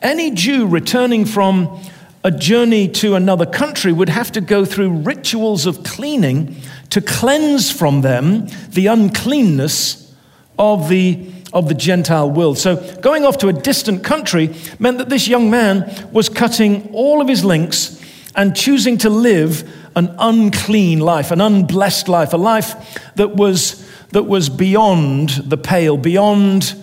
Any 0.00 0.32
Jew 0.32 0.66
returning 0.66 1.26
from 1.26 1.80
a 2.24 2.30
journey 2.30 2.88
to 2.88 3.14
another 3.14 3.46
country 3.46 3.92
would 3.92 4.08
have 4.08 4.32
to 4.32 4.40
go 4.40 4.64
through 4.64 4.90
rituals 4.90 5.66
of 5.66 5.82
cleaning 5.82 6.56
to 6.92 7.00
cleanse 7.00 7.70
from 7.70 8.02
them 8.02 8.46
the 8.68 8.86
uncleanness 8.86 10.14
of 10.58 10.90
the, 10.90 11.26
of 11.54 11.66
the 11.68 11.74
Gentile 11.74 12.30
world. 12.30 12.58
So, 12.58 12.76
going 13.00 13.24
off 13.24 13.38
to 13.38 13.48
a 13.48 13.52
distant 13.54 14.04
country 14.04 14.54
meant 14.78 14.98
that 14.98 15.08
this 15.08 15.26
young 15.26 15.50
man 15.50 15.90
was 16.12 16.28
cutting 16.28 16.90
all 16.92 17.22
of 17.22 17.28
his 17.28 17.46
links 17.46 17.98
and 18.34 18.54
choosing 18.54 18.98
to 18.98 19.08
live 19.08 19.66
an 19.96 20.14
unclean 20.18 21.00
life, 21.00 21.30
an 21.30 21.40
unblessed 21.40 22.08
life, 22.08 22.34
a 22.34 22.36
life 22.36 23.00
that 23.14 23.36
was, 23.36 23.88
that 24.10 24.24
was 24.24 24.50
beyond 24.50 25.30
the 25.30 25.56
pale, 25.56 25.96
beyond 25.96 26.74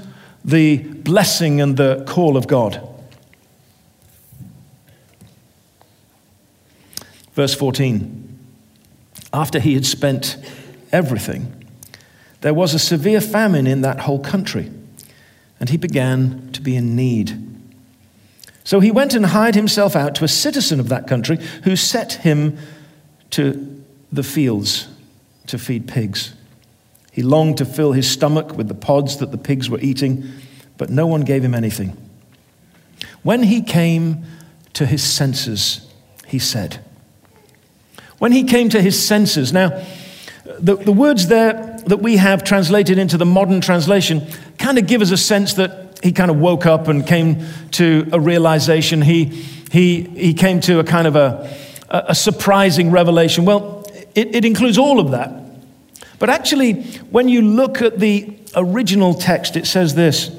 the 0.43 0.77
blessing 0.77 1.61
and 1.61 1.77
the 1.77 2.03
call 2.07 2.35
of 2.35 2.47
God. 2.47 2.81
Verse 7.33 7.53
14 7.53 8.28
After 9.33 9.59
he 9.59 9.73
had 9.73 9.85
spent 9.85 10.37
everything, 10.91 11.53
there 12.41 12.53
was 12.53 12.73
a 12.73 12.79
severe 12.79 13.21
famine 13.21 13.67
in 13.67 13.81
that 13.81 14.01
whole 14.01 14.19
country, 14.19 14.71
and 15.59 15.69
he 15.69 15.77
began 15.77 16.49
to 16.53 16.61
be 16.61 16.75
in 16.75 16.95
need. 16.95 17.37
So 18.63 18.79
he 18.79 18.91
went 18.91 19.13
and 19.13 19.25
hired 19.25 19.55
himself 19.55 19.95
out 19.95 20.15
to 20.15 20.23
a 20.23 20.27
citizen 20.27 20.79
of 20.79 20.89
that 20.89 21.07
country 21.07 21.37
who 21.63 21.75
set 21.75 22.13
him 22.13 22.57
to 23.31 23.83
the 24.11 24.23
fields 24.23 24.87
to 25.47 25.57
feed 25.57 25.87
pigs. 25.87 26.33
He 27.11 27.23
longed 27.23 27.57
to 27.57 27.65
fill 27.65 27.91
his 27.91 28.09
stomach 28.09 28.55
with 28.55 28.67
the 28.67 28.75
pods 28.75 29.17
that 29.17 29.31
the 29.31 29.37
pigs 29.37 29.69
were 29.69 29.79
eating, 29.79 30.23
but 30.77 30.89
no 30.89 31.07
one 31.07 31.21
gave 31.21 31.43
him 31.43 31.55
anything. 31.55 31.97
When 33.23 33.43
he 33.43 33.61
came 33.61 34.23
to 34.73 34.85
his 34.85 35.03
senses, 35.03 35.91
he 36.27 36.39
said, 36.39 36.79
When 38.19 38.31
he 38.31 38.43
came 38.43 38.69
to 38.69 38.81
his 38.81 39.01
senses, 39.01 39.51
now, 39.51 39.83
the, 40.59 40.75
the 40.75 40.91
words 40.91 41.27
there 41.27 41.79
that 41.85 41.97
we 41.97 42.17
have 42.17 42.43
translated 42.43 42.97
into 42.97 43.17
the 43.17 43.25
modern 43.25 43.61
translation 43.61 44.27
kind 44.57 44.77
of 44.77 44.87
give 44.87 45.01
us 45.01 45.11
a 45.11 45.17
sense 45.17 45.53
that 45.53 45.99
he 46.03 46.11
kind 46.11 46.29
of 46.29 46.37
woke 46.37 46.65
up 46.65 46.87
and 46.87 47.05
came 47.05 47.45
to 47.71 48.07
a 48.11 48.19
realization. 48.19 49.01
He, 49.01 49.25
he, 49.25 50.03
he 50.03 50.33
came 50.33 50.59
to 50.61 50.79
a 50.79 50.83
kind 50.83 51.07
of 51.07 51.15
a, 51.15 51.51
a 51.89 52.15
surprising 52.15 52.91
revelation. 52.91 53.45
Well, 53.45 53.85
it, 54.15 54.35
it 54.35 54.45
includes 54.45 54.77
all 54.77 54.99
of 54.99 55.11
that. 55.11 55.31
But 56.19 56.29
actually, 56.29 56.73
when 57.11 57.29
you 57.29 57.41
look 57.41 57.81
at 57.81 57.99
the 57.99 58.37
original 58.55 59.13
text, 59.13 59.55
it 59.55 59.65
says 59.65 59.95
this 59.95 60.29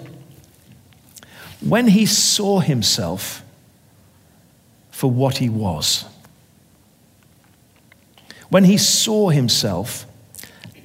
When 1.60 1.88
he 1.88 2.06
saw 2.06 2.60
himself 2.60 3.42
for 4.90 5.10
what 5.10 5.38
he 5.38 5.48
was, 5.48 6.04
when 8.50 8.64
he 8.64 8.76
saw 8.76 9.30
himself 9.30 10.06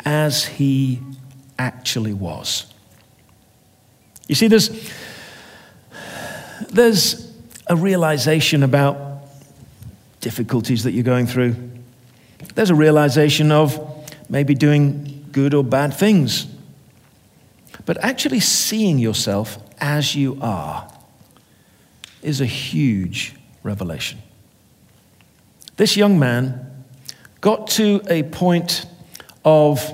as 0.06 0.46
he 0.46 1.02
actually 1.60 2.14
was. 2.14 2.72
You 4.28 4.36
see, 4.36 4.48
there's, 4.48 4.92
there's 6.70 7.34
a 7.68 7.76
realization 7.76 8.64
about 8.64 9.24
difficulties 10.22 10.84
that 10.84 10.92
you're 10.94 11.04
going 11.04 11.28
through. 11.28 11.56
There's 12.54 12.70
a 12.70 12.76
realization 12.76 13.52
of 13.52 13.80
maybe 14.30 14.54
doing 14.54 15.28
good 15.32 15.54
or 15.54 15.64
bad 15.64 15.94
things. 15.94 16.48
But 17.86 18.04
actually 18.04 18.40
seeing 18.40 18.98
yourself 18.98 19.58
as 19.80 20.16
you 20.16 20.38
are 20.42 20.92
is 22.22 22.42
a 22.42 22.46
huge 22.46 23.36
revelation. 23.62 24.20
This 25.78 25.98
young 25.98 26.18
man 26.18 26.75
got 27.46 27.68
to 27.68 28.02
a 28.10 28.24
point 28.24 28.88
of 29.44 29.94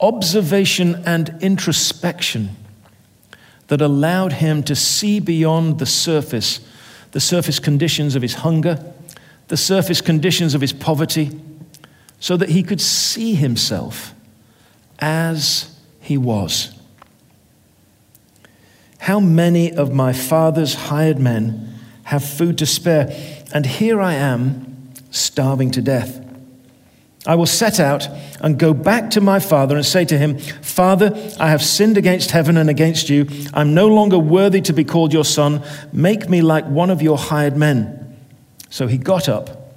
observation 0.00 1.00
and 1.06 1.32
introspection 1.40 2.50
that 3.68 3.80
allowed 3.80 4.32
him 4.32 4.64
to 4.64 4.74
see 4.74 5.20
beyond 5.20 5.78
the 5.78 5.86
surface, 5.86 6.58
the 7.12 7.20
surface 7.20 7.60
conditions 7.60 8.16
of 8.16 8.22
his 8.22 8.34
hunger, 8.34 8.84
the 9.46 9.56
surface 9.56 10.00
conditions 10.00 10.56
of 10.56 10.60
his 10.60 10.72
poverty 10.72 11.40
so 12.18 12.36
that 12.36 12.48
he 12.48 12.64
could 12.64 12.80
see 12.80 13.36
himself 13.36 14.12
as 14.98 15.72
he 16.00 16.18
was. 16.18 16.76
How 18.98 19.20
many 19.20 19.72
of 19.72 19.94
my 19.94 20.12
father's 20.12 20.74
hired 20.74 21.20
men 21.20 21.78
have 22.02 22.24
food 22.24 22.58
to 22.58 22.66
spare, 22.66 23.08
and 23.54 23.64
here 23.64 24.00
I 24.00 24.14
am 24.14 24.92
starving 25.12 25.70
to 25.70 25.80
death? 25.80 26.25
I 27.26 27.34
will 27.34 27.46
set 27.46 27.80
out 27.80 28.08
and 28.40 28.58
go 28.58 28.72
back 28.72 29.10
to 29.10 29.20
my 29.20 29.40
father 29.40 29.76
and 29.76 29.84
say 29.84 30.04
to 30.04 30.16
him, 30.16 30.38
Father, 30.38 31.12
I 31.40 31.50
have 31.50 31.62
sinned 31.62 31.98
against 31.98 32.30
heaven 32.30 32.56
and 32.56 32.70
against 32.70 33.08
you. 33.08 33.26
I'm 33.52 33.74
no 33.74 33.88
longer 33.88 34.18
worthy 34.18 34.60
to 34.62 34.72
be 34.72 34.84
called 34.84 35.12
your 35.12 35.24
son. 35.24 35.62
Make 35.92 36.28
me 36.28 36.42
like 36.42 36.66
one 36.66 36.90
of 36.90 37.02
your 37.02 37.18
hired 37.18 37.56
men. 37.56 38.16
So 38.70 38.86
he 38.86 38.98
got 38.98 39.28
up 39.28 39.74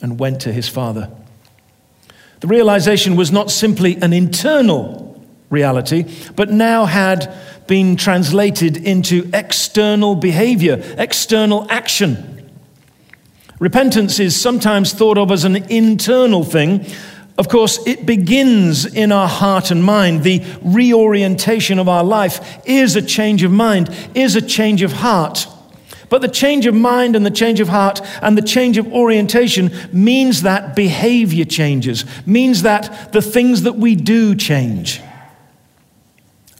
and 0.00 0.18
went 0.18 0.40
to 0.42 0.52
his 0.52 0.68
father. 0.68 1.10
The 2.40 2.48
realization 2.48 3.14
was 3.14 3.30
not 3.30 3.50
simply 3.50 3.96
an 4.02 4.12
internal 4.12 5.24
reality, 5.48 6.12
but 6.34 6.50
now 6.50 6.86
had 6.86 7.32
been 7.68 7.94
translated 7.94 8.76
into 8.76 9.30
external 9.32 10.16
behavior, 10.16 10.82
external 10.98 11.70
action. 11.70 12.31
Repentance 13.62 14.18
is 14.18 14.34
sometimes 14.34 14.92
thought 14.92 15.16
of 15.16 15.30
as 15.30 15.44
an 15.44 15.54
internal 15.70 16.42
thing. 16.42 16.84
Of 17.38 17.48
course, 17.48 17.78
it 17.86 18.04
begins 18.04 18.84
in 18.84 19.12
our 19.12 19.28
heart 19.28 19.70
and 19.70 19.84
mind. 19.84 20.24
The 20.24 20.42
reorientation 20.62 21.78
of 21.78 21.88
our 21.88 22.02
life 22.02 22.60
is 22.66 22.96
a 22.96 23.02
change 23.02 23.44
of 23.44 23.52
mind, 23.52 23.88
is 24.16 24.34
a 24.34 24.42
change 24.42 24.82
of 24.82 24.94
heart. 24.94 25.46
But 26.08 26.22
the 26.22 26.28
change 26.28 26.66
of 26.66 26.74
mind 26.74 27.14
and 27.14 27.24
the 27.24 27.30
change 27.30 27.60
of 27.60 27.68
heart 27.68 28.00
and 28.20 28.36
the 28.36 28.42
change 28.42 28.78
of 28.78 28.92
orientation 28.92 29.70
means 29.92 30.42
that 30.42 30.74
behavior 30.74 31.44
changes, 31.44 32.04
means 32.26 32.62
that 32.62 33.12
the 33.12 33.22
things 33.22 33.62
that 33.62 33.76
we 33.76 33.94
do 33.94 34.34
change. 34.34 35.00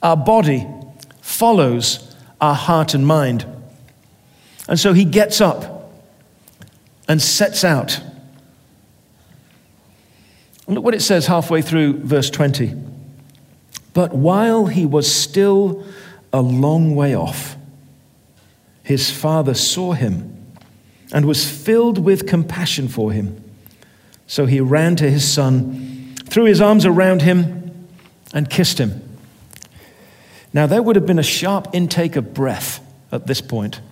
Our 0.05 0.17
body 0.17 0.69
follows 1.21 2.15
our 2.41 2.55
heart 2.55 2.95
and 2.95 3.05
mind. 3.05 3.45
And 4.69 4.79
so 4.79 4.93
he 4.93 5.05
gets 5.05 5.41
up 5.41 5.72
and 7.13 7.21
sets 7.21 7.63
out. 7.63 8.01
Look 10.67 10.83
what 10.83 10.95
it 10.95 11.03
says 11.03 11.27
halfway 11.27 11.61
through 11.61 11.99
verse 11.99 12.31
20. 12.31 12.75
But 13.93 14.15
while 14.15 14.65
he 14.65 14.87
was 14.87 15.15
still 15.15 15.85
a 16.33 16.41
long 16.41 16.95
way 16.95 17.15
off, 17.15 17.55
his 18.83 19.11
father 19.11 19.53
saw 19.53 19.93
him 19.93 20.55
and 21.13 21.27
was 21.27 21.47
filled 21.47 21.99
with 21.99 22.27
compassion 22.27 22.89
for 22.89 23.13
him. 23.13 23.45
So 24.27 24.47
he 24.47 24.61
ran 24.61 24.97
to 24.97 25.11
his 25.11 25.31
son, 25.31 26.15
threw 26.25 26.45
his 26.45 26.63
arms 26.63 26.87
around 26.87 27.21
him, 27.21 27.89
and 28.33 28.49
kissed 28.49 28.79
him. 28.79 29.19
Now, 30.55 30.67
there 30.67 30.83
would 30.83 30.97
have 30.97 31.05
been 31.05 31.19
a 31.19 31.23
sharp 31.23 31.69
intake 31.75 32.17
of 32.17 32.33
breath 32.33 32.81
at 33.13 33.27
this 33.27 33.43
point 33.43 33.83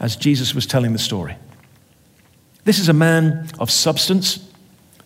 as 0.00 0.16
Jesus 0.16 0.56
was 0.56 0.66
telling 0.66 0.92
the 0.92 0.98
story. 0.98 1.36
This 2.64 2.78
is 2.78 2.88
a 2.88 2.92
man 2.92 3.48
of 3.58 3.70
substance 3.70 4.48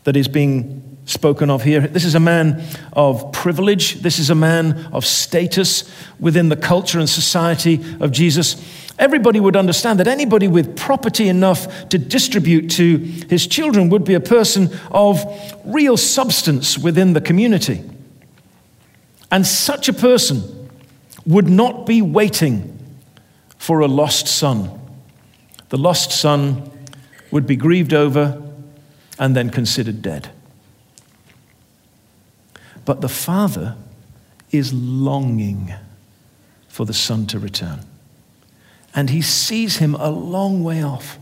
that 0.05 0.17
is 0.17 0.29
being 0.29 0.83
spoken 1.07 1.51
of 1.51 1.63
here. 1.63 1.81
This 1.81 2.05
is 2.05 2.15
a 2.15 2.21
man 2.21 2.63
of 2.93 3.33
privilege. 3.33 4.03
This 4.03 4.19
is 4.19 4.29
a 4.29 4.35
man 4.35 4.89
of 4.93 5.07
status 5.07 5.91
within 6.19 6.49
the 6.49 6.57
culture 6.57 6.99
and 6.99 7.09
society 7.09 7.83
of 8.01 8.11
Jesus. 8.11 8.57
Everybody 8.99 9.41
would 9.41 9.57
understand 9.57 10.01
that 10.01 10.09
anybody 10.09 10.49
with 10.49 10.77
property 10.77 11.29
enough 11.29 11.89
to 11.91 11.99
distribute 11.99 12.71
to 12.73 12.99
his 12.99 13.47
children 13.47 13.89
would 13.91 14.05
be 14.05 14.15
a 14.15 14.21
person 14.21 14.71
of 14.91 15.25
real 15.65 15.97
substance 15.97 16.77
within 16.77 17.13
the 17.13 17.21
community. 17.21 17.83
And 19.31 19.47
such 19.47 19.89
a 19.89 19.93
person 19.93 20.69
would 21.25 21.49
not 21.49 21.87
be 21.87 22.03
waiting 22.03 22.79
for 23.59 23.81
a 23.81 23.87
lost 23.87 24.29
son. 24.29 24.81
The 25.69 25.79
lost 25.79 26.13
son 26.13 26.71
would 27.37 27.47
be 27.47 27.55
grieved 27.55 27.93
over 27.93 28.43
and 29.19 29.37
then 29.37 29.51
considered 29.51 30.01
dead. 30.01 30.31
But 32.87 33.03
the 33.03 33.11
father 33.11 33.77
is 34.53 34.73
longing 34.73 35.75
for 36.67 36.87
the 36.87 36.95
son 36.95 37.27
to 37.27 37.39
return. 37.39 37.81
And 38.95 39.11
he 39.11 39.21
sees 39.21 39.77
him 39.77 39.95
a 39.97 40.09
long 40.09 40.65
way 40.65 40.83
off. 40.83 41.19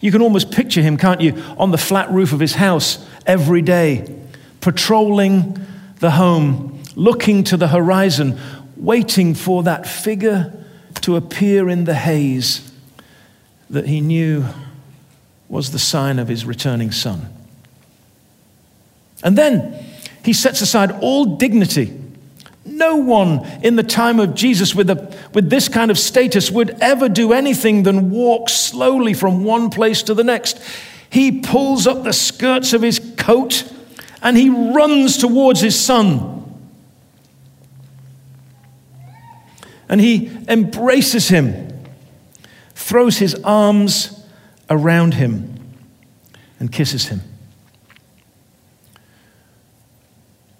You 0.00 0.12
can 0.12 0.20
almost 0.20 0.52
picture 0.52 0.82
him, 0.82 0.98
can't 0.98 1.22
you, 1.22 1.32
on 1.56 1.70
the 1.70 1.78
flat 1.78 2.10
roof 2.10 2.34
of 2.34 2.40
his 2.40 2.56
house 2.56 3.02
every 3.24 3.62
day, 3.62 4.14
patrolling 4.60 5.58
the 6.00 6.10
home, 6.10 6.82
looking 6.94 7.44
to 7.44 7.56
the 7.56 7.68
horizon, 7.68 8.38
waiting 8.76 9.34
for 9.34 9.62
that 9.62 9.86
figure 9.86 10.52
to 11.00 11.16
appear 11.16 11.70
in 11.70 11.86
the 11.86 11.94
haze 11.94 12.70
that 13.70 13.86
he 13.86 14.02
knew 14.02 14.44
was 15.48 15.70
the 15.70 15.78
sign 15.78 16.18
of 16.18 16.28
his 16.28 16.44
returning 16.44 16.90
son. 16.90 17.32
And 19.22 19.36
then 19.36 19.84
he 20.24 20.32
sets 20.32 20.60
aside 20.60 20.90
all 21.00 21.36
dignity. 21.36 21.98
No 22.64 22.96
one 22.96 23.46
in 23.62 23.76
the 23.76 23.82
time 23.82 24.18
of 24.18 24.34
Jesus 24.34 24.74
with, 24.74 24.90
a, 24.90 25.16
with 25.32 25.48
this 25.48 25.68
kind 25.68 25.90
of 25.90 25.98
status 25.98 26.50
would 26.50 26.70
ever 26.80 27.08
do 27.08 27.32
anything 27.32 27.84
than 27.84 28.10
walk 28.10 28.48
slowly 28.48 29.14
from 29.14 29.44
one 29.44 29.70
place 29.70 30.02
to 30.04 30.14
the 30.14 30.24
next. 30.24 30.60
He 31.08 31.40
pulls 31.40 31.86
up 31.86 32.02
the 32.02 32.12
skirts 32.12 32.72
of 32.72 32.82
his 32.82 33.00
coat 33.16 33.72
and 34.20 34.36
he 34.36 34.50
runs 34.50 35.16
towards 35.16 35.60
his 35.60 35.78
son. 35.78 36.32
And 39.88 40.00
he 40.00 40.28
embraces 40.48 41.28
him, 41.28 41.84
throws 42.74 43.18
his 43.18 43.36
arms 43.44 44.15
around 44.68 45.14
him, 45.14 45.58
and 46.58 46.72
kisses 46.72 47.08
him. 47.08 47.20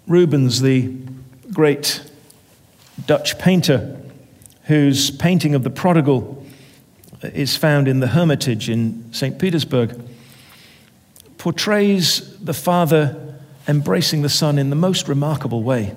Rubens, 0.07 0.61
the 0.61 0.93
great 1.51 2.01
Dutch 3.05 3.37
painter, 3.37 3.99
whose 4.63 5.11
painting 5.11 5.55
of 5.55 5.63
the 5.63 5.69
prodigal 5.69 6.45
is 7.21 7.55
found 7.55 7.87
in 7.87 7.99
the 7.99 8.07
Hermitage 8.07 8.69
in 8.69 9.11
St. 9.11 9.37
Petersburg, 9.39 9.99
portrays 11.37 12.37
the 12.39 12.53
father 12.53 13.35
embracing 13.67 14.21
the 14.21 14.29
son 14.29 14.57
in 14.57 14.69
the 14.69 14.75
most 14.75 15.07
remarkable 15.07 15.63
way. 15.63 15.95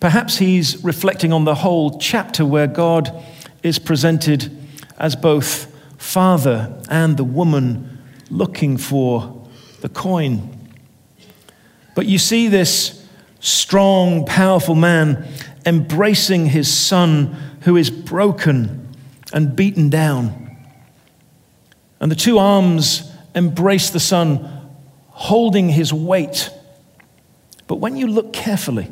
Perhaps 0.00 0.38
he's 0.38 0.82
reflecting 0.84 1.32
on 1.32 1.44
the 1.44 1.54
whole 1.54 1.98
chapter 1.98 2.44
where 2.44 2.66
God 2.66 3.24
is 3.62 3.78
presented 3.78 4.54
as 4.98 5.16
both 5.16 5.73
father 6.04 6.80
and 6.88 7.16
the 7.16 7.24
woman 7.24 7.98
looking 8.30 8.76
for 8.76 9.46
the 9.80 9.88
coin 9.88 10.54
but 11.94 12.06
you 12.06 12.18
see 12.18 12.48
this 12.48 13.06
strong, 13.40 14.26
powerful 14.26 14.74
man 14.74 15.26
embracing 15.64 16.46
his 16.46 16.72
son 16.72 17.36
who 17.62 17.76
is 17.76 17.90
broken 17.90 18.88
and 19.32 19.56
beaten 19.56 19.88
down. 19.88 20.56
And 22.00 22.10
the 22.10 22.16
two 22.16 22.38
arms 22.38 23.10
embrace 23.34 23.90
the 23.90 24.00
son, 24.00 24.68
holding 25.08 25.70
his 25.70 25.92
weight. 25.92 26.50
But 27.66 27.76
when 27.76 27.96
you 27.96 28.06
look 28.06 28.32
carefully, 28.32 28.90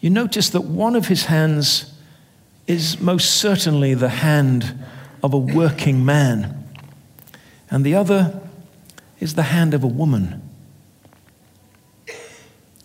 you 0.00 0.10
notice 0.10 0.50
that 0.50 0.62
one 0.62 0.96
of 0.96 1.06
his 1.06 1.26
hands 1.26 1.92
is 2.66 3.00
most 3.00 3.36
certainly 3.36 3.94
the 3.94 4.08
hand 4.08 4.84
of 5.22 5.32
a 5.32 5.38
working 5.38 6.04
man, 6.04 6.68
and 7.70 7.84
the 7.84 7.94
other 7.94 8.40
is 9.20 9.34
the 9.34 9.44
hand 9.44 9.72
of 9.72 9.84
a 9.84 9.88
woman. 9.88 10.42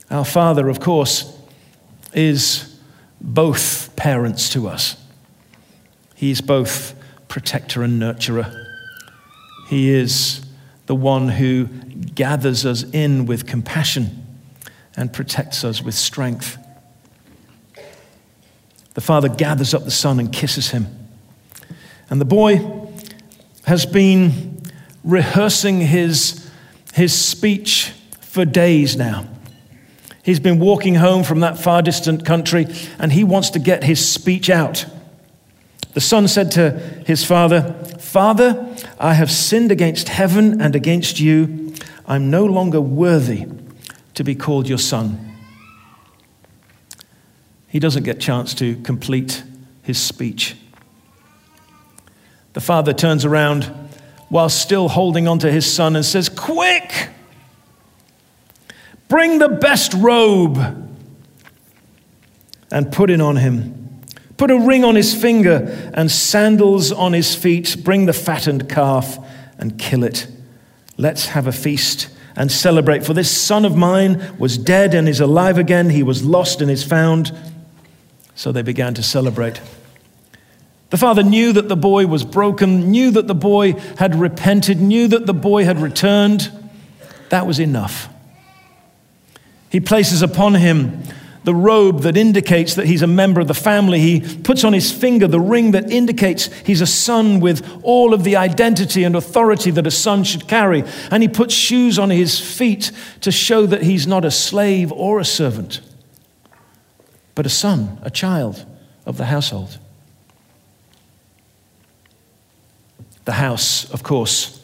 Our 0.09 0.25
Father, 0.25 0.69
of 0.69 0.79
course, 0.79 1.37
is 2.13 2.79
both 3.19 3.95
parents 3.95 4.49
to 4.49 4.67
us. 4.67 4.95
He 6.15 6.31
is 6.31 6.41
both 6.41 6.95
protector 7.27 7.83
and 7.83 8.01
nurturer. 8.01 8.65
He 9.67 9.89
is 9.89 10.45
the 10.85 10.95
one 10.95 11.29
who 11.29 11.65
gathers 11.65 12.65
us 12.65 12.83
in 12.93 13.25
with 13.25 13.45
compassion 13.45 14.25
and 14.95 15.11
protects 15.11 15.63
us 15.63 15.81
with 15.81 15.93
strength. 15.93 16.57
The 18.93 19.01
father 19.01 19.29
gathers 19.29 19.73
up 19.73 19.83
the 19.83 19.91
son 19.91 20.19
and 20.19 20.31
kisses 20.31 20.69
him. 20.69 21.06
And 22.09 22.21
the 22.21 22.25
boy 22.25 22.87
has 23.65 23.85
been 23.85 24.61
rehearsing 25.03 25.81
his, 25.81 26.49
his 26.93 27.13
speech 27.13 27.91
for 28.21 28.45
days 28.45 28.95
now. 28.95 29.27
He's 30.23 30.39
been 30.39 30.59
walking 30.59 30.95
home 30.95 31.23
from 31.23 31.39
that 31.39 31.57
far 31.57 31.81
distant 31.81 32.25
country 32.25 32.67
and 32.99 33.13
he 33.13 33.23
wants 33.23 33.49
to 33.51 33.59
get 33.59 33.83
his 33.83 34.05
speech 34.05 34.49
out. 34.49 34.85
The 35.93 36.01
son 36.01 36.27
said 36.27 36.51
to 36.51 36.71
his 37.05 37.23
father, 37.23 37.73
Father, 37.97 38.75
I 38.99 39.13
have 39.13 39.31
sinned 39.31 39.71
against 39.71 40.09
heaven 40.09 40.61
and 40.61 40.75
against 40.75 41.19
you. 41.19 41.73
I'm 42.05 42.29
no 42.29 42.45
longer 42.45 42.79
worthy 42.79 43.47
to 44.13 44.23
be 44.23 44.35
called 44.35 44.67
your 44.67 44.77
son. 44.77 45.35
He 47.67 47.79
doesn't 47.79 48.03
get 48.03 48.17
a 48.17 48.19
chance 48.19 48.53
to 48.55 48.75
complete 48.77 49.43
his 49.81 49.99
speech. 49.99 50.55
The 52.57 52.61
father 52.61 52.91
turns 52.91 53.23
around 53.23 53.65
while 54.29 54.49
still 54.49 54.89
holding 54.89 55.27
on 55.27 55.37
to 55.39 55.51
his 55.51 55.71
son 55.71 55.95
and 55.95 56.03
says, 56.03 56.27
Quick! 56.27 57.09
Bring 59.07 59.37
the 59.37 59.47
best 59.47 59.93
robe 59.93 60.57
and 62.71 62.91
put 62.91 63.11
it 63.11 63.21
on 63.21 63.35
him. 63.35 64.01
Put 64.37 64.49
a 64.49 64.57
ring 64.57 64.83
on 64.83 64.95
his 64.95 65.13
finger 65.13 65.91
and 65.93 66.09
sandals 66.09 66.91
on 66.91 67.13
his 67.13 67.35
feet. 67.35 67.77
Bring 67.83 68.07
the 68.07 68.11
fattened 68.11 68.67
calf 68.67 69.19
and 69.59 69.77
kill 69.77 70.03
it. 70.03 70.25
Let's 70.97 71.27
have 71.27 71.45
a 71.45 71.51
feast 71.51 72.09
and 72.35 72.51
celebrate. 72.51 73.05
For 73.05 73.13
this 73.13 73.29
son 73.29 73.65
of 73.65 73.75
mine 73.75 74.35
was 74.39 74.57
dead 74.57 74.95
and 74.95 75.07
is 75.07 75.19
alive 75.19 75.59
again. 75.59 75.91
He 75.91 76.01
was 76.01 76.25
lost 76.25 76.59
and 76.59 76.71
is 76.71 76.83
found. 76.83 77.37
So 78.33 78.51
they 78.51 78.63
began 78.63 78.95
to 78.95 79.03
celebrate. 79.03 79.61
The 80.89 80.97
father 80.97 81.23
knew 81.23 81.51
that 81.53 81.67
the 81.67 81.75
boy 81.75 82.07
was 82.07 82.23
broken, 82.23 82.91
knew 82.91 83.11
that 83.11 83.27
the 83.27 83.35
boy 83.35 83.73
had 83.97 84.15
repented, 84.15 84.79
knew 84.79 85.07
that 85.09 85.25
the 85.25 85.33
boy 85.33 85.65
had 85.65 85.81
returned. 85.81 86.49
That 87.29 87.45
was 87.45 87.59
enough. 87.59 88.07
He 89.69 89.81
places 89.81 90.21
upon 90.21 90.55
him 90.55 91.03
the 91.43 91.55
robe 91.55 92.01
that 92.01 92.17
indicates 92.17 92.75
that 92.75 92.87
he's 92.87 93.01
a 93.01 93.07
member 93.07 93.39
of 93.39 93.47
the 93.47 93.53
family. 93.53 93.99
He 93.99 94.19
puts 94.19 94.65
on 94.65 94.73
his 94.73 94.91
finger 94.91 95.27
the 95.27 95.39
ring 95.39 95.71
that 95.71 95.89
indicates 95.89 96.47
he's 96.65 96.81
a 96.81 96.85
son 96.85 97.39
with 97.39 97.65
all 97.83 98.13
of 98.13 98.25
the 98.25 98.35
identity 98.35 99.05
and 99.05 99.15
authority 99.15 99.71
that 99.71 99.87
a 99.87 99.91
son 99.91 100.25
should 100.25 100.47
carry. 100.49 100.83
And 101.09 101.23
he 101.23 101.29
puts 101.29 101.53
shoes 101.53 101.97
on 101.97 102.09
his 102.09 102.37
feet 102.37 102.91
to 103.21 103.31
show 103.31 103.65
that 103.65 103.83
he's 103.83 104.05
not 104.05 104.25
a 104.25 104.31
slave 104.31 104.91
or 104.91 105.19
a 105.19 105.25
servant, 105.25 105.79
but 107.33 107.45
a 107.45 107.49
son, 107.49 107.97
a 108.01 108.09
child 108.09 108.65
of 109.05 109.15
the 109.15 109.25
household. 109.25 109.79
The 113.27 113.33
house, 113.33 113.91
of 113.91 114.03
course, 114.03 114.57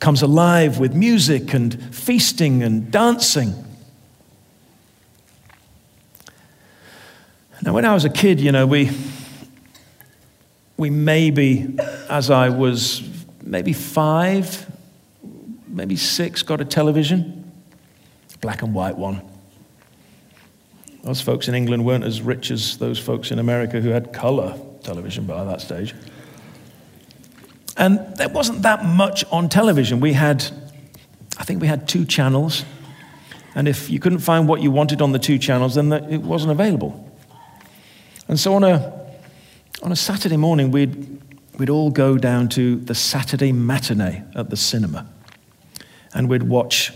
comes 0.00 0.22
alive 0.22 0.78
with 0.78 0.94
music 0.94 1.52
and 1.52 1.94
feasting 1.94 2.62
and 2.62 2.90
dancing. 2.90 3.52
Now, 7.60 7.74
when 7.74 7.84
I 7.84 7.92
was 7.92 8.06
a 8.06 8.08
kid, 8.08 8.40
you 8.40 8.52
know, 8.52 8.66
we, 8.66 8.90
we 10.78 10.88
maybe, 10.88 11.76
as 12.08 12.30
I 12.30 12.48
was 12.48 13.06
maybe 13.42 13.74
five, 13.74 14.64
maybe 15.68 15.96
six, 15.96 16.42
got 16.42 16.62
a 16.62 16.64
television, 16.64 17.52
black 18.40 18.62
and 18.62 18.72
white 18.72 18.96
one. 18.96 19.20
Those 21.02 21.20
folks 21.20 21.48
in 21.48 21.54
England 21.54 21.84
weren't 21.84 22.04
as 22.04 22.22
rich 22.22 22.50
as 22.50 22.78
those 22.78 22.98
folks 22.98 23.30
in 23.30 23.38
America 23.38 23.78
who 23.82 23.90
had 23.90 24.14
color 24.14 24.58
television 24.82 25.26
by 25.26 25.44
that 25.44 25.60
stage. 25.60 25.94
And 27.76 28.16
there 28.16 28.28
wasn't 28.28 28.62
that 28.62 28.84
much 28.84 29.24
on 29.30 29.48
television. 29.48 30.00
We 30.00 30.14
had, 30.14 30.44
I 31.38 31.44
think 31.44 31.60
we 31.60 31.66
had 31.66 31.86
two 31.86 32.04
channels. 32.04 32.64
And 33.54 33.68
if 33.68 33.90
you 33.90 33.98
couldn't 33.98 34.20
find 34.20 34.48
what 34.48 34.62
you 34.62 34.70
wanted 34.70 35.02
on 35.02 35.12
the 35.12 35.18
two 35.18 35.38
channels, 35.38 35.74
then 35.74 35.92
it 35.92 36.22
wasn't 36.22 36.52
available. 36.52 37.02
And 38.28 38.40
so 38.40 38.54
on 38.54 38.64
a, 38.64 38.92
on 39.82 39.92
a 39.92 39.96
Saturday 39.96 40.36
morning, 40.36 40.70
we'd, 40.70 41.22
we'd 41.58 41.70
all 41.70 41.90
go 41.90 42.18
down 42.18 42.48
to 42.50 42.76
the 42.76 42.94
Saturday 42.94 43.52
matinee 43.52 44.22
at 44.34 44.50
the 44.50 44.56
cinema. 44.56 45.06
And 46.14 46.28
we'd 46.28 46.44
watch 46.44 46.92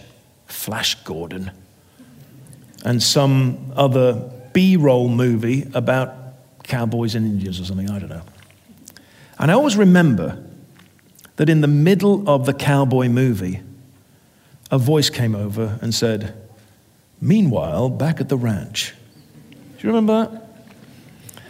Flash 0.46 0.94
Gordon 1.04 1.50
and 2.84 3.02
some 3.02 3.72
other 3.76 4.30
B 4.52 4.76
roll 4.76 5.08
movie 5.08 5.70
about 5.74 6.14
cowboys 6.64 7.14
and 7.14 7.26
Indians 7.26 7.60
or 7.60 7.64
something, 7.64 7.90
I 7.90 7.98
don't 7.98 8.08
know. 8.08 8.22
And 9.38 9.50
I 9.50 9.54
always 9.54 9.76
remember 9.76 10.42
that 11.40 11.48
in 11.48 11.62
the 11.62 11.66
middle 11.66 12.28
of 12.28 12.44
the 12.44 12.52
cowboy 12.52 13.08
movie, 13.08 13.62
a 14.70 14.76
voice 14.76 15.08
came 15.08 15.34
over 15.34 15.78
and 15.80 15.94
said, 15.94 16.34
Meanwhile, 17.18 17.88
back 17.88 18.20
at 18.20 18.28
the 18.28 18.36
ranch. 18.36 18.92
Do 19.50 19.56
you 19.78 19.88
remember 19.88 20.28
that? 20.28 21.40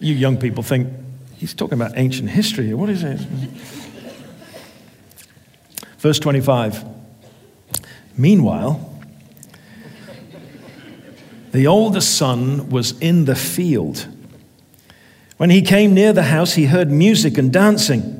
You 0.00 0.16
young 0.16 0.36
people 0.36 0.64
think, 0.64 0.92
he's 1.36 1.54
talking 1.54 1.74
about 1.74 1.92
ancient 1.94 2.28
history. 2.28 2.74
What 2.74 2.90
is 2.90 3.04
it? 3.04 3.20
Verse 5.98 6.18
25. 6.18 6.84
Meanwhile, 8.16 9.00
the 11.52 11.68
oldest 11.68 12.16
son 12.16 12.68
was 12.68 12.98
in 12.98 13.26
the 13.26 13.36
field. 13.36 14.08
When 15.36 15.50
he 15.50 15.62
came 15.62 15.94
near 15.94 16.12
the 16.12 16.24
house, 16.24 16.54
he 16.54 16.64
heard 16.64 16.90
music 16.90 17.38
and 17.38 17.52
dancing. 17.52 18.19